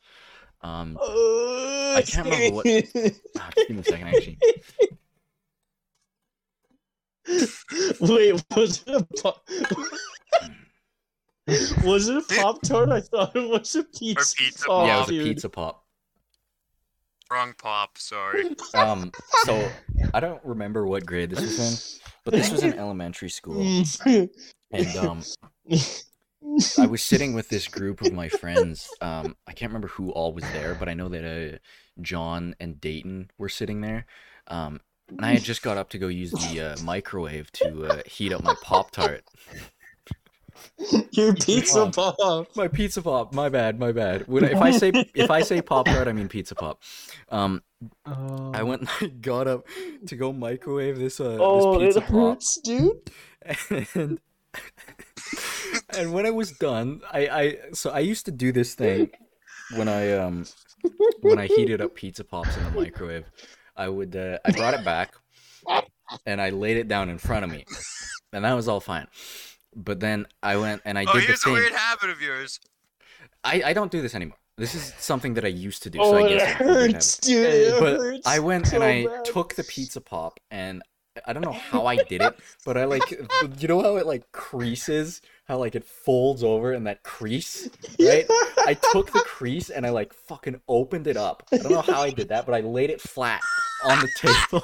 [0.62, 2.66] Um, I can't remember what-
[3.38, 4.38] ah, give me a second, actually.
[7.28, 9.48] Wait, was it a pop?
[11.84, 12.90] was it a pop tart?
[12.90, 14.36] I thought it was a pizza.
[14.36, 15.84] pizza pop, yeah, it was a pizza pop.
[17.32, 17.98] Wrong pop.
[17.98, 18.56] Sorry.
[18.76, 19.12] Um,
[19.44, 19.70] so
[20.14, 23.62] I don't remember what grade this was in, but this was in elementary school,
[24.06, 25.24] and um,
[26.78, 28.90] I was sitting with this group of my friends.
[29.02, 31.58] Um, I can't remember who all was there, but I know that uh,
[32.02, 34.06] John and Dayton were sitting there.
[34.48, 38.02] Um, and I had just got up to go use the uh, microwave to uh,
[38.06, 39.24] heat up my Pop Tart.
[41.12, 42.48] Your pizza pop.
[42.56, 43.34] My pizza pop.
[43.34, 43.80] My bad.
[43.80, 44.28] My bad.
[44.28, 46.82] When, if I say if I say Pop Tart, I mean pizza pop.
[47.30, 47.62] Um,
[48.08, 48.52] Oh.
[48.54, 49.68] I went and I got up
[50.08, 52.40] to go microwave this uh Oh, this it pizza pop.
[52.64, 53.12] dude.
[53.96, 54.20] and
[55.98, 59.12] and when I was done, I I so I used to do this thing
[59.76, 60.46] when I um
[61.22, 63.26] when I heated up pizza pops in the microwave.
[63.76, 65.14] I would uh, I brought it back
[66.26, 67.66] and I laid it down in front of me,
[68.34, 69.08] and that was all fine.
[69.76, 71.54] But then I went and I oh, did the here's a thing.
[71.54, 72.60] weird habit of yours.
[73.44, 74.38] I I don't do this anymore.
[74.58, 76.00] This is something that I used to do.
[76.02, 76.94] Oh, so I it guess it's a weird habit.
[76.94, 77.46] hurts, dude.
[77.54, 79.26] It but hurts I went and I bad.
[79.26, 80.82] took the pizza pop and
[81.26, 83.12] I don't know how I did it, but I like
[83.60, 87.70] you know how it like creases, how like it folds over in that crease,
[88.00, 88.26] right?
[88.66, 91.44] I took the crease and I like fucking opened it up.
[91.52, 93.42] I don't know how I did that, but I laid it flat
[93.86, 94.64] on the table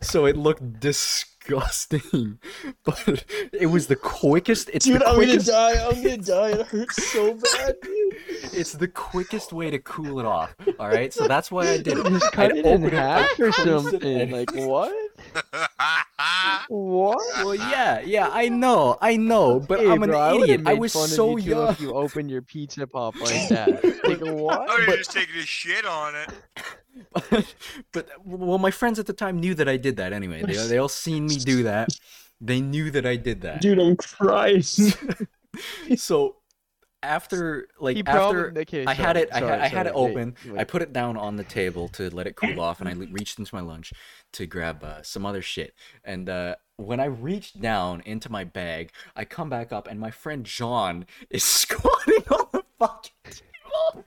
[0.00, 1.34] so it looked disgusting.
[2.84, 5.86] But it was the quickest it's Dude, the I'm gonna quickest die.
[5.86, 6.48] I'm gonna die.
[6.50, 8.14] It hurts so bad, dude.
[8.52, 10.54] it's the quickest way to cool it off.
[10.78, 12.06] All right, so that's why I did it.
[12.06, 14.30] Just cut I'd it in open half or something.
[14.30, 14.92] Like what?
[16.68, 17.18] What?
[17.44, 20.62] Well, yeah, yeah, I know, I know, but Hey, I'm an bro, idiot.
[20.64, 21.68] I made was fun of so you too young.
[21.70, 24.66] If you opened your pizza pop like that, like what?
[24.68, 26.30] oh, you're just taking a shit on it.
[27.92, 30.42] but well, my friends at the time knew that I did that anyway.
[30.42, 31.88] They they all seen me do that.
[32.40, 33.60] They knew that I did that.
[33.60, 34.62] Dude, I'm crying.
[35.96, 36.36] So
[37.02, 39.86] after like He after probably- okay, I had sorry, it, I had, sorry, I had
[39.86, 40.58] it sorry, wait, open.
[40.58, 43.38] I put it down on the table to let it cool off, and I reached
[43.38, 43.92] into my lunch
[44.32, 45.74] to grab uh, some other shit.
[46.02, 50.10] And uh, when I reached down into my bag, I come back up, and my
[50.10, 54.04] friend John is squatting on the fucking table.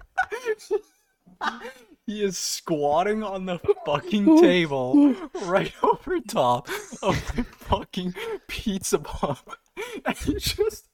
[2.07, 6.69] He is squatting on the fucking table right over top
[7.03, 8.15] of the fucking
[8.47, 9.47] pizza pop.
[10.05, 10.87] And he just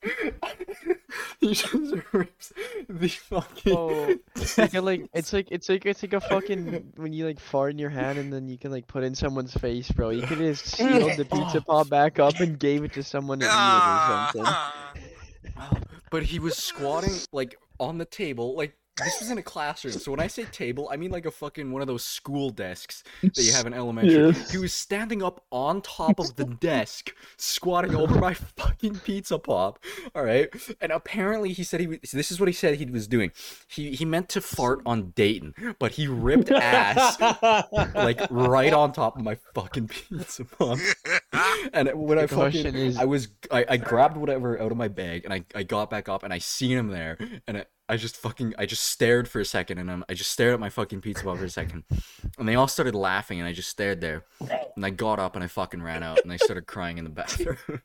[1.39, 1.73] he just
[2.11, 2.51] rips
[2.89, 6.91] the fucking Oh, it's like, a, like it's like it's like it's like a fucking
[6.97, 9.53] when you like fart in your hand and then you can like put in someone's
[9.53, 10.09] face, bro.
[10.09, 11.61] You could just sealed the pizza oh.
[11.61, 14.53] pop back up and gave it to someone to eat or something.
[15.57, 15.77] Oh,
[16.11, 20.11] but he was squatting like on the table like this was in a classroom so
[20.11, 23.37] when i say table i mean like a fucking one of those school desks that
[23.37, 24.27] you have in elementary.
[24.27, 24.31] Yeah.
[24.51, 29.79] he was standing up on top of the desk squatting over my fucking pizza pop
[30.13, 30.49] all right?
[30.79, 33.31] And apparently he said he was, this is what he said he was doing.
[33.67, 37.19] He he meant to fart on dayton but he ripped ass
[37.95, 40.77] like right on top of my fucking pizza pop.
[41.73, 44.77] And when I The question fucking, is- I was, I, I grabbed whatever out of
[44.77, 47.17] my bag, and I, I got back up, and I seen him there,
[47.47, 50.31] and I, I just fucking, I just stared for a second, and I'm, I just
[50.31, 51.83] stared at my fucking pizza pop for a second,
[52.39, 54.25] and they all started laughing, and I just stared there,
[54.75, 57.11] and I got up, and I fucking ran out, and I started crying in the
[57.11, 57.57] bathroom.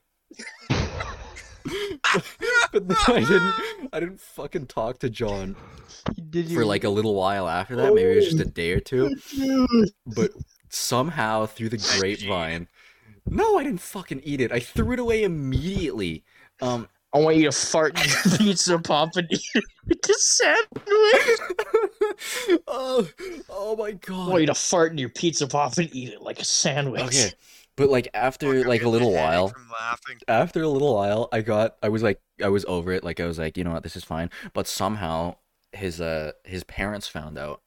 [2.72, 3.54] but then I didn't.
[3.92, 5.56] I didn't fucking talk to John
[6.30, 7.92] Did you for like a little while after that.
[7.92, 9.14] Maybe it was just a day or two.
[10.06, 10.30] But
[10.70, 12.68] somehow through the grapevine,
[13.26, 14.52] no, I didn't fucking eat it.
[14.52, 16.24] I threw it away immediately.
[16.62, 20.14] Um, I want you to fart in your pizza pop and eat it like a
[20.14, 21.38] sandwich.
[22.68, 23.08] oh,
[23.48, 24.28] oh my god!
[24.28, 27.02] I want you to fart in your pizza pop and eat it like a sandwich.
[27.02, 27.30] Okay,
[27.76, 30.18] but like after Fuck, I'm like a little while, laughing.
[30.26, 33.04] after a little while, I got I was like I was over it.
[33.04, 34.30] Like I was like, you know what, this is fine.
[34.52, 35.36] But somehow
[35.72, 37.62] his uh his parents found out,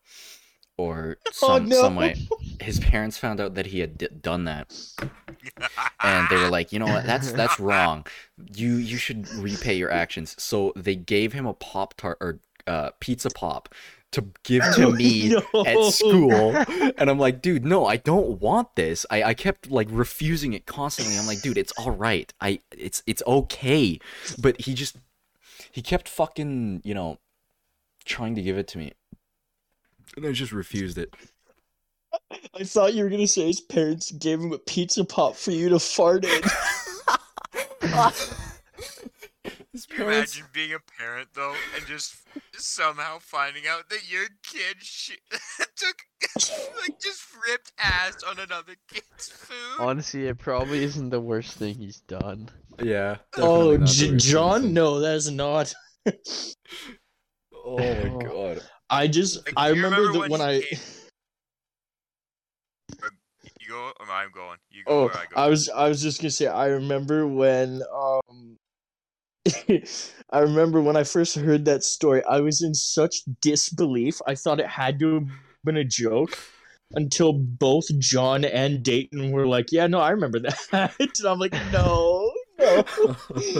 [0.81, 1.81] or Oh, some no.
[1.81, 2.15] some way.
[2.61, 4.71] his parents found out that he had d- done that,
[6.03, 8.05] and they were like, you know what, that's that's wrong.
[8.55, 10.35] You you should repay your actions.
[10.41, 13.69] So they gave him a pop tart or uh pizza pop
[14.11, 15.65] to give to me No.
[15.65, 16.53] at school.
[16.97, 19.05] And i'm like dude no i don't want this.
[19.09, 21.17] I i kept like refusing it constantly.
[21.17, 22.31] I'm like dude it's all right.
[22.41, 23.99] I it's it's okay.
[24.37, 24.97] But he just
[25.71, 27.19] he kept fucking you know
[28.05, 28.91] trying to give it to me
[30.15, 31.13] and i just refused it
[32.55, 35.69] I thought you were gonna say his parents gave him a pizza pop for you
[35.69, 36.41] to fart in.
[39.71, 42.17] his parents imagine being a parent though, and just
[42.53, 45.17] somehow finding out that your kid sh-
[45.75, 45.95] took
[46.81, 49.79] like just ripped ass on another kid's food?
[49.79, 52.49] Honestly, it probably isn't the worst thing he's done.
[52.81, 54.73] yeah oh, definitely not the J- John?
[54.73, 55.73] No, that is not.
[57.65, 58.61] oh my god
[58.91, 60.61] I just, Like, I do you remember that when I.
[60.61, 60.79] came-
[63.59, 64.57] You go, I'm going.
[64.69, 65.35] You go, Oh, or I go.
[65.35, 68.57] I was I was just gonna say I remember when um
[70.29, 74.19] I remember when I first heard that story, I was in such disbelief.
[74.27, 75.27] I thought it had to have
[75.63, 76.37] been a joke
[76.93, 81.53] until both John and Dayton were like, "Yeah, no, I remember that." and I'm like,
[81.71, 82.85] "No, no,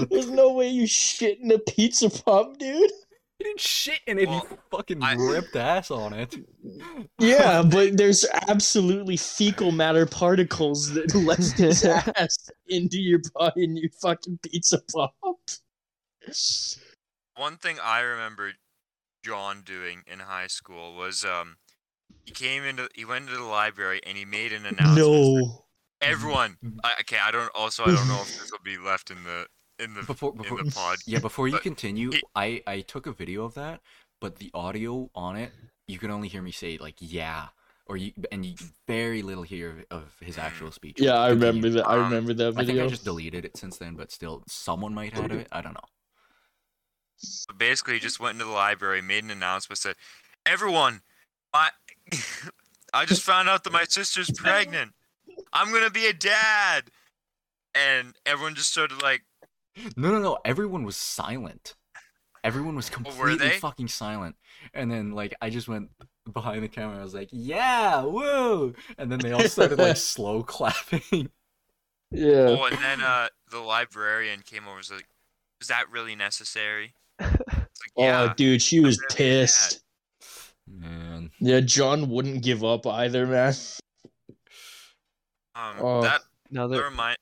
[0.09, 2.91] there's no way you shit in a pizza pop, dude."
[3.41, 6.35] He didn't shit in it Well, he fucking I- ripped ass on it
[7.19, 13.77] Yeah, but there's absolutely fecal matter particles that left his ass into your body and
[13.77, 15.15] your fucking pizza pop.
[17.35, 18.51] One thing I remember
[19.23, 21.57] John doing in high school was um
[22.25, 24.97] he came into he went into the library and he made an announcement.
[24.97, 25.65] No.
[26.01, 26.57] Everyone.
[26.83, 29.45] I, okay, I don't also I don't know if this will be left in the
[29.81, 30.99] in the before before in the pod.
[31.05, 33.81] Yeah, before you continue, it- I I took a video of that,
[34.19, 35.51] but the audio on it,
[35.87, 37.47] you can only hear me say like yeah,
[37.87, 38.55] or you and you
[38.87, 40.99] very little hear of, of his actual speech.
[40.99, 41.47] Yeah, I Continue.
[41.47, 41.87] remember that.
[41.87, 42.79] I Um, remember that I think.
[42.79, 45.47] I just deleted it since then, but still, someone might have it.
[45.51, 45.89] I don't know.
[47.47, 49.95] But basically, he just went into the library, made an announcement, said,
[50.45, 51.01] "Everyone,
[51.53, 51.69] my,
[52.93, 54.93] I just found out that my sister's pregnant.
[55.53, 56.89] I'm gonna be a dad."
[57.73, 59.21] And everyone just started like,
[59.95, 60.37] No, no, no.
[60.45, 61.75] Everyone was silent.
[62.43, 63.57] Everyone was completely they?
[63.59, 64.35] fucking silent.
[64.73, 65.89] And then like I just went
[66.31, 66.99] behind the camera.
[66.99, 71.29] I was like, "Yeah, woo!" And then they all started like slow clapping.
[72.11, 72.47] yeah.
[72.59, 75.07] "Oh!" And then uh, the librarian came over, and was like,
[75.61, 77.31] "Is that really necessary?" Like,
[77.97, 78.29] yeah.
[78.31, 79.17] Oh, dude, she was really mad.
[79.17, 79.83] pissed.
[80.67, 83.53] Man, Yeah, John wouldn't give up either, man.
[85.55, 86.01] Um, Oh.
[86.01, 87.17] that Now that that remind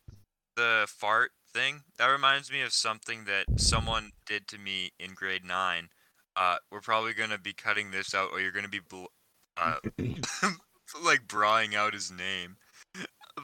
[0.56, 5.44] the fart thing that reminds me of something that someone did to me in grade
[5.44, 5.90] nine.
[6.36, 9.06] Uh, we're probably gonna be cutting this out, or you're gonna be bl-
[9.58, 9.76] uh,
[11.04, 12.56] like brawling out his name.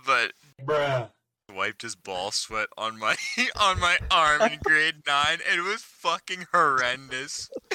[0.05, 1.09] But Bruh.
[1.53, 3.15] wiped his ball sweat on my
[3.59, 7.49] on my arm in grade nine, and it was fucking horrendous.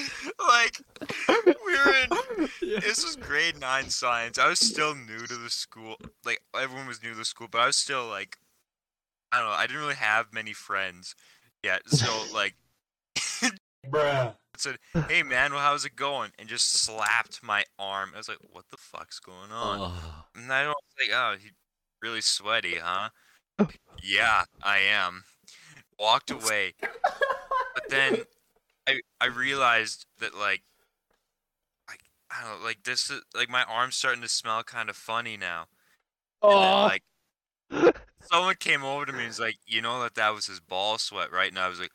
[0.49, 0.81] like
[1.37, 2.49] we were in
[2.81, 4.39] this was grade nine science.
[4.39, 5.97] I was still new to the school.
[6.25, 8.39] Like everyone was new to the school, but I was still like,
[9.33, 9.55] I don't know.
[9.55, 11.15] I didn't really have many friends
[11.63, 11.83] yet.
[11.89, 12.57] So like,
[13.87, 14.37] Bruh.
[14.57, 14.79] said,
[15.09, 18.13] "Hey man, well how's it going?" And just slapped my arm.
[18.15, 20.25] I was like, "What the fuck's going on?" Ugh.
[20.35, 21.51] And I was like, "Oh, he
[22.03, 23.11] really sweaty, huh?"
[24.03, 25.25] yeah, I am.
[25.99, 26.75] Walked away,
[27.75, 28.25] but then
[28.89, 30.63] I I realized that like
[31.89, 32.01] like
[32.31, 35.37] I don't know, like this is like my arm's starting to smell kind of funny
[35.37, 35.67] now.
[36.49, 37.05] And then, Oh, like
[38.23, 40.99] someone came over to me and was like, "You know that that was his ball
[40.99, 41.93] sweat, right?" And I was like,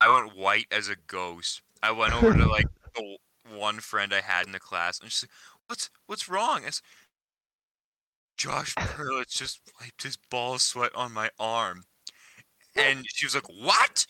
[0.00, 1.62] I went white as a ghost.
[1.82, 2.66] I went over to like
[2.96, 3.18] the
[3.48, 5.32] one friend I had in the class, and she's like,
[5.68, 6.82] "What's what's wrong?" I said,
[8.36, 11.84] Josh Perlitz just wiped his ball sweat on my arm,
[12.76, 14.06] and she was like, "What?"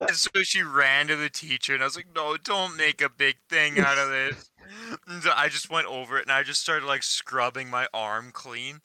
[0.00, 3.10] And so she ran to the teacher, and I was like, "No, don't make a
[3.10, 4.50] big thing out of this."
[5.08, 8.32] And so I just went over it, and I just started like scrubbing my arm
[8.32, 8.82] clean,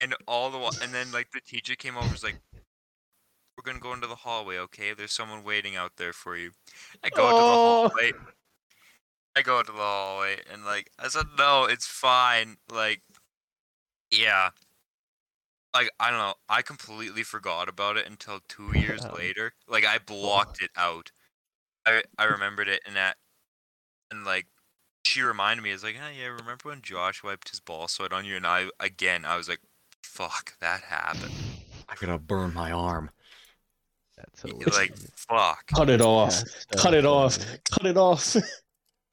[0.00, 2.38] and all the while, and then like the teacher came over, and was like,
[3.56, 4.94] we're gonna go into the hallway, okay?
[4.94, 6.52] There's someone waiting out there for you.
[7.02, 7.44] I go into Oh.
[7.44, 8.12] the hallway.
[9.36, 12.58] I go into the hallway and like I said, no, it's fine.
[12.70, 13.02] Like,
[14.10, 14.50] yeah.
[15.74, 16.34] Like I don't know.
[16.48, 19.10] I completely forgot about it until two years Wow.
[19.10, 19.54] later.
[19.66, 21.12] Like I blocked it out.
[21.86, 23.18] I I remembered it and that,
[24.10, 24.48] and like
[25.06, 25.72] she reminded me.
[25.72, 28.36] It's like, oh yeah, remember when Josh wiped his ball sweat on you?
[28.36, 29.60] And I again, I was like,
[30.02, 31.32] fuck, that happened.
[31.88, 33.10] I'm gonna burn my arm.
[34.16, 34.76] That's Y- hilarious.
[34.76, 35.66] Like fuck.
[35.68, 36.36] Cut it off.
[36.70, 37.38] That's Cut so it off.
[37.70, 38.36] Cut it off.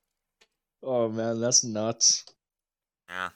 [0.84, 2.26] oh man, that's nuts.
[3.10, 3.30] Yeah.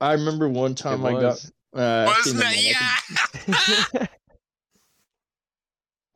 [0.00, 1.22] I remember one time It I got.
[1.22, 1.52] was.
[1.76, 2.76] Uh, actually, Wasn't never it?
[2.76, 3.54] I can-
[4.00, 4.06] Yeah.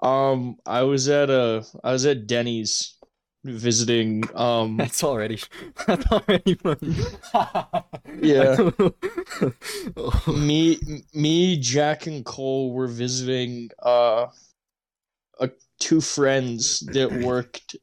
[0.01, 2.95] Um, I was at a I was at Denny's
[3.51, 4.24] visiting.
[4.34, 5.40] Um, That's already.
[5.86, 6.96] That's already funny.
[8.20, 8.70] Yeah.
[10.32, 10.78] me,
[11.14, 13.70] me, Jack, and Cole were visiting.
[13.82, 14.26] Uh,
[15.40, 17.76] a, two friends that worked.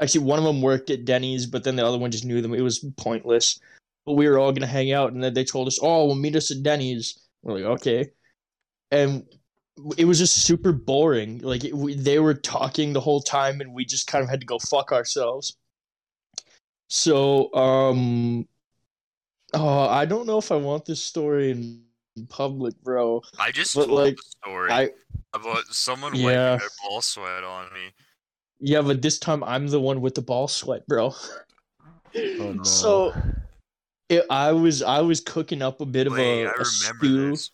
[0.00, 2.54] Actually, one of them worked at Denny's, but then the other one just knew them.
[2.54, 3.58] It was pointless.
[4.06, 6.36] But we were all gonna hang out, and then they told us, "Oh, we'll meet
[6.36, 8.10] us at Denny's." We're like, "Okay,"
[8.90, 9.26] and
[9.96, 11.38] it was just super boring.
[11.38, 14.40] Like it, we, they were talking the whole time, and we just kind of had
[14.40, 15.56] to go fuck ourselves.
[16.88, 18.48] So, um,
[19.54, 21.84] oh, I don't know if I want this story in
[22.28, 23.22] public, bro.
[23.38, 24.90] I just But, told like, the story I
[25.34, 26.52] about someone Yeah.
[26.52, 27.92] wiping their ball sweat on me.
[28.60, 31.14] yeah, but this time I'm the one with the ball sweat, bro.
[32.40, 32.62] Oh, no.
[32.64, 33.12] So
[34.08, 37.30] it, I was I was cooking up a bit of Wait, a, I a stew.
[37.30, 37.50] this.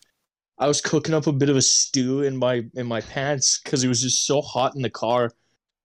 [0.59, 3.83] I was cooking up a bit of a stew in my in my pants because
[3.83, 5.33] it was just so hot in the car.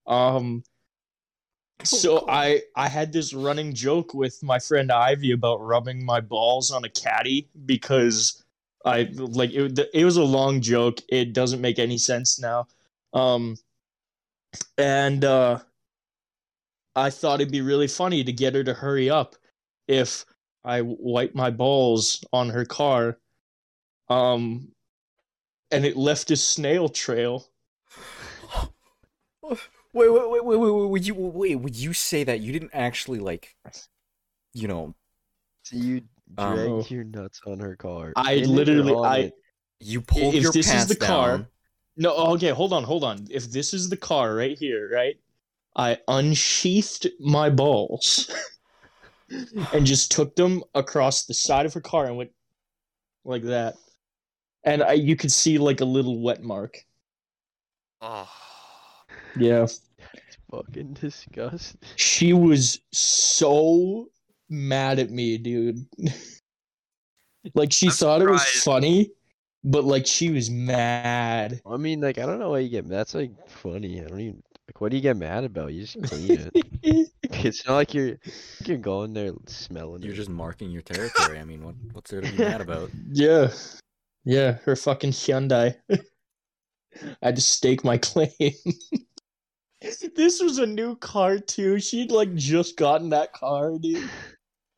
[0.06, 0.64] Um,
[1.84, 6.72] so I I had this running joke with my friend Ivy about rubbing my balls
[6.72, 8.44] on a caddy because
[8.86, 9.80] I like it.
[9.94, 11.00] It was a long joke.
[11.10, 12.68] It doesn't make any sense now.
[13.14, 13.58] Um,
[14.78, 15.60] and uh,
[16.96, 19.36] I thought it'd be really funny to get her to hurry up
[19.88, 20.26] if
[20.64, 23.18] I wipe my balls on her car
[24.10, 24.72] um
[25.72, 27.48] and it left a snail trail
[29.44, 29.58] Wait,
[29.94, 31.56] wait, wait, wait, wait, wait, would you wait?
[31.56, 33.56] Would you say that you didn't actually like,
[34.54, 34.94] you know,
[35.64, 36.04] So you
[36.38, 38.14] Um, dragged your nuts on her car.
[38.16, 39.34] I In it or literally- I- it?
[39.80, 41.48] you pulled if your this is pants the car- down?
[41.98, 45.18] no okay hold on hold on if this is the car right here right
[45.76, 48.30] i unsheathed my balls
[49.74, 52.32] and just took them across the side of her car and went
[53.24, 53.76] like that
[54.64, 56.86] and I, you could see like a little wet mark
[58.02, 58.30] Oh.
[59.38, 59.68] yeah
[60.52, 61.80] fucking disgusting.
[61.96, 64.08] she was so
[64.50, 65.86] mad at me dude
[67.56, 69.12] like she I'm thought it was funny
[69.64, 72.86] but like she was mad I mean, like, I don't know why you get.
[72.86, 72.98] Mad.
[73.00, 74.00] That's like funny.
[74.02, 74.44] I don't even.
[74.68, 75.74] Like, what do you get mad about?
[75.74, 76.54] You just clean it.
[77.24, 78.18] it's not like you're
[78.66, 80.02] you're going there smelling.
[80.02, 80.18] You're it.
[80.18, 81.40] just marking your territory.
[81.40, 82.90] I mean, what, what's there to be mad about?
[83.12, 83.50] Yeah.
[84.26, 85.76] Yeah, her fucking Hyundai.
[87.22, 88.32] I just stake my claim.
[89.82, 91.80] this was a new car too.
[91.80, 94.10] She'd like just gotten that car, dude.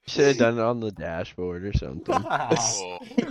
[0.07, 2.15] should have done it on the dashboard or something.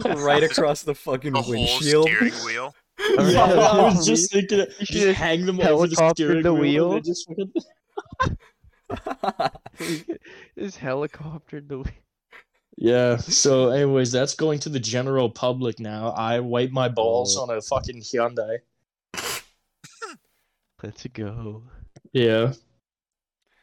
[0.04, 0.24] Oh.
[0.24, 2.06] right across the fucking The whole windshield.
[2.08, 2.74] steering wheel.
[2.98, 6.52] Yeah, yeah, I was just thinking, you just hang them over the helicoptered steering the
[6.54, 6.88] wheel.
[6.90, 6.96] wheel.
[6.96, 7.52] and Just fucking...
[10.56, 11.98] This helicopter the way.
[12.80, 13.18] Yeah.
[13.18, 16.10] So, anyways, that's going to the general public now.
[16.10, 17.42] I wipe my balls Oh.
[17.42, 18.58] on a fucking Hyundai.
[20.82, 21.62] Let's go.
[22.12, 22.54] Yeah.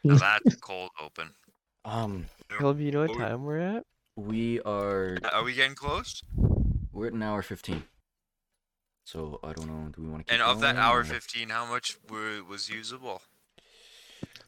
[0.03, 1.32] Now that's cold open.
[1.86, 3.84] Um, Caleb, you know what What time we're at?
[4.18, 6.22] we are Are we getting close?
[6.91, 7.84] we're at an hour fifteen.
[9.05, 9.88] So I don't know.
[9.95, 10.34] Do we want to?
[10.34, 13.22] And of that hour 15, how much were, was usable?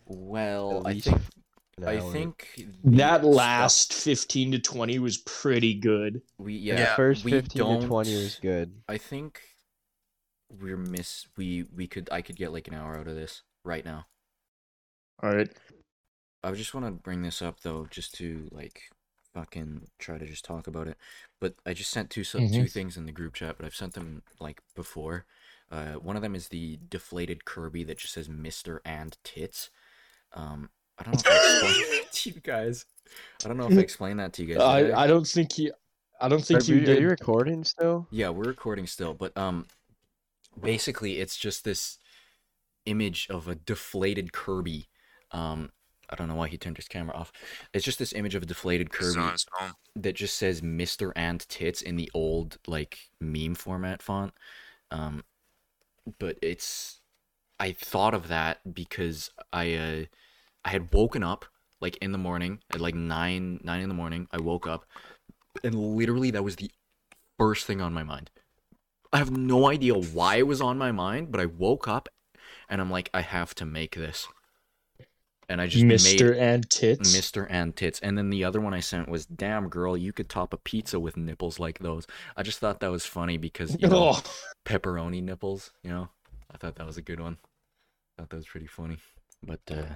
[0.05, 1.21] Well, I think an
[1.87, 2.47] I think
[2.83, 6.21] the That stuff- last 15 to 20 was pretty good.
[6.37, 8.73] we yeah, Yeah, first we 15 don't, to 20 was good.
[8.87, 9.41] I think
[10.49, 13.85] we're miss we we could I could get like an hour out of this right
[13.85, 14.07] now.
[15.21, 15.49] All right.
[16.43, 18.83] I just want to bring this up though, just to like
[19.33, 20.97] fucking try to just talk about it.
[21.39, 23.93] But I just sent two so two things in the group chat, but I've sent
[23.93, 25.25] them like before.
[25.71, 29.69] Uh, one of them is the deflated Kirby that just says Mister and tits.
[30.33, 30.69] Um,
[30.99, 32.85] I don't know if I explained that to you guys.
[33.43, 34.83] I don't know if I explained that to you guys.
[34.83, 35.71] did I, I don't think you.
[36.21, 36.99] I don't Are, think you are did.
[37.01, 38.07] you recording still?
[38.11, 39.65] Yeah, we're recording still, but um
[40.59, 41.97] basically it's just this
[42.85, 44.89] image of a deflated Kirby.
[45.31, 45.71] Um
[46.09, 47.31] I don't know why he turned his camera off.
[47.73, 49.73] It's just this image of a deflated Kirby on his phone.
[49.95, 51.11] that just says Mr.
[51.15, 54.33] and Tits in the old like meme format font.
[54.91, 55.23] Um
[56.17, 56.99] but it's
[57.59, 60.03] I thought of that because I uh
[60.63, 61.45] I had woken up
[61.81, 64.27] like in the morning at like nine nine in the morning.
[64.31, 64.85] I woke up
[65.63, 66.71] and literally that was the
[67.37, 68.29] first thing on my mind.
[69.11, 72.09] I have no idea why it was on my mind, but I woke up
[72.69, 74.27] and I'm like, I have to make this.
[75.47, 76.29] And I just Mr.
[76.29, 77.17] made and Tits.
[77.17, 77.47] Mr.
[77.49, 77.99] and tits.
[78.01, 80.99] And then the other one I sent was, damn girl, you could top a pizza
[80.99, 82.05] with nipples like those.
[82.37, 84.23] I just thought that was funny because you know, Oh,
[84.65, 86.09] pepperoni nipples, you know?
[86.53, 87.37] I thought that was a good one.
[88.17, 88.97] I thought that was pretty funny.
[89.41, 89.95] But uh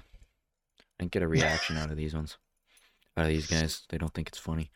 [1.04, 2.38] Didn't get a reaction out of these ones.
[3.18, 3.84] Out of these guys.
[3.90, 4.72] They don't think it's funny.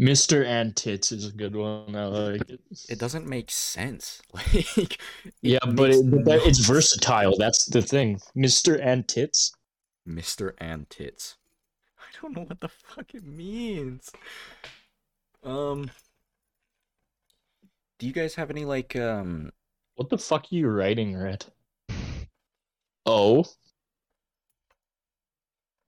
[0.00, 0.44] Mr.
[0.44, 1.96] and Tits is a good one.
[1.96, 2.60] I like it.
[2.88, 4.22] It doesn't make sense.
[4.76, 5.00] Like
[5.42, 7.36] Yeah, but, it, but that, it's versatile.
[7.36, 8.20] That's the thing.
[8.36, 8.78] Mr.
[8.80, 9.52] and Tits.
[10.08, 10.52] Mr.
[10.58, 11.36] and tits.
[11.98, 14.10] I don't know what the fuck it means.
[15.42, 15.90] Um
[17.98, 19.50] Do you guys have any like um
[19.96, 21.50] What the fuck are you writing, Rhett?
[23.06, 23.44] O.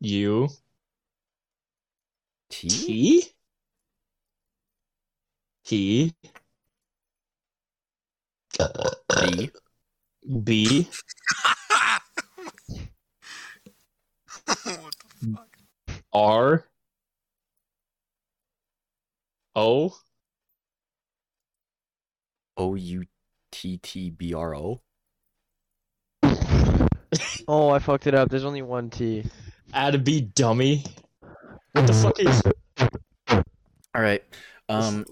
[0.00, 0.48] U.
[2.50, 3.32] tea?
[5.64, 6.14] T.
[6.14, 6.14] T.
[9.20, 9.50] B?
[10.44, 10.88] B.
[14.46, 15.56] what the fuck?
[16.12, 16.64] R.
[19.54, 19.96] O.
[22.58, 23.04] O U
[23.50, 24.80] T T B R O?
[27.48, 28.28] Oh, I fucked it up.
[28.28, 29.24] There's only one T.
[29.72, 30.84] Add a B dummy.
[31.72, 32.42] What the fuck is
[33.94, 34.24] Alright.
[34.68, 35.04] Um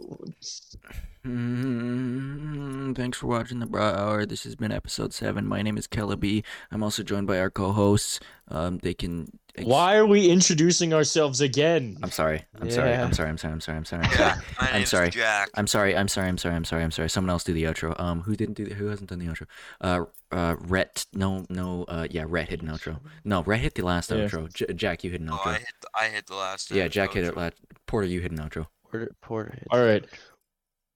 [1.27, 4.27] mm, thanks for watching the Bruh Hour.
[4.27, 5.47] This has been episode seven.
[5.47, 6.45] My name is Kellaby.
[6.70, 8.20] I'm also joined by our co-hosts.
[8.49, 9.31] Um, they can.
[9.57, 11.97] ex- Why are we introducing ourselves again?
[12.03, 12.45] I'm sorry.
[12.61, 12.91] I'm sorry.
[12.91, 13.05] Yeah.
[13.05, 13.31] I'm sorry.
[13.31, 13.53] I'm sorry.
[13.55, 13.77] I'm sorry.
[13.79, 14.01] I'm sorry.
[14.03, 14.18] I'm sorry.
[14.18, 15.11] Yeah, my I'm name's sorry.
[15.11, 15.51] Jack.
[15.55, 15.97] I'm sorry.
[15.97, 16.27] I'm sorry.
[16.29, 16.55] I'm sorry.
[16.55, 16.83] I'm sorry.
[16.85, 17.09] I'm sorry.
[17.11, 17.99] Someone else do the outro.
[17.99, 18.66] Um, who didn't do?
[18.66, 19.47] The, who hasn't done the outro?
[19.81, 21.07] Uh, uh, Rhett.
[21.14, 21.85] No, no.
[21.89, 23.01] Uh, yeah, Rhett hit an outro.
[23.25, 24.16] No, Rhett hit the last Yeah.
[24.18, 24.53] outro.
[24.53, 25.53] J- Jack, you hit an Oh, outro.
[25.53, 25.68] I hit.
[25.81, 26.70] The, I hit the last.
[26.70, 27.37] yeah, uh, Jack hit it outro.
[27.39, 27.55] last.
[27.87, 28.66] Porter, you hit an outro.
[28.91, 29.66] Porter, Porter hit.
[29.70, 30.05] All right.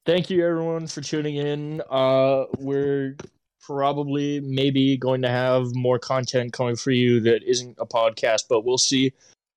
[0.08, 1.82] Thank you everyone for tuning in.
[1.90, 3.14] Uh we're
[3.60, 8.64] probably maybe going to have more content coming for you that isn't a podcast, but
[8.64, 9.12] we'll see.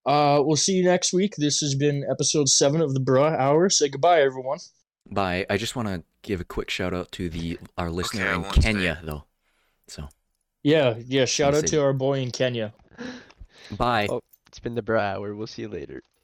[0.06, 1.38] Uh we'll see you next week.
[1.38, 3.70] This has been episode 7 of the Bruh Hour.
[3.70, 4.60] Say goodbye everyone.
[5.10, 5.46] Bye.
[5.50, 8.42] I just want to give a quick shout out to the our listener I in
[8.42, 8.62] won't stay.
[8.74, 9.24] Kenya, though.
[9.88, 10.10] So,
[10.64, 11.78] Yeah, yeah, shout out see.
[11.78, 12.74] to our boy in Kenya.
[13.78, 14.08] bye.
[14.10, 14.20] Oh.
[14.48, 15.34] It's been the bruh hour.
[15.34, 16.04] We'll see you later.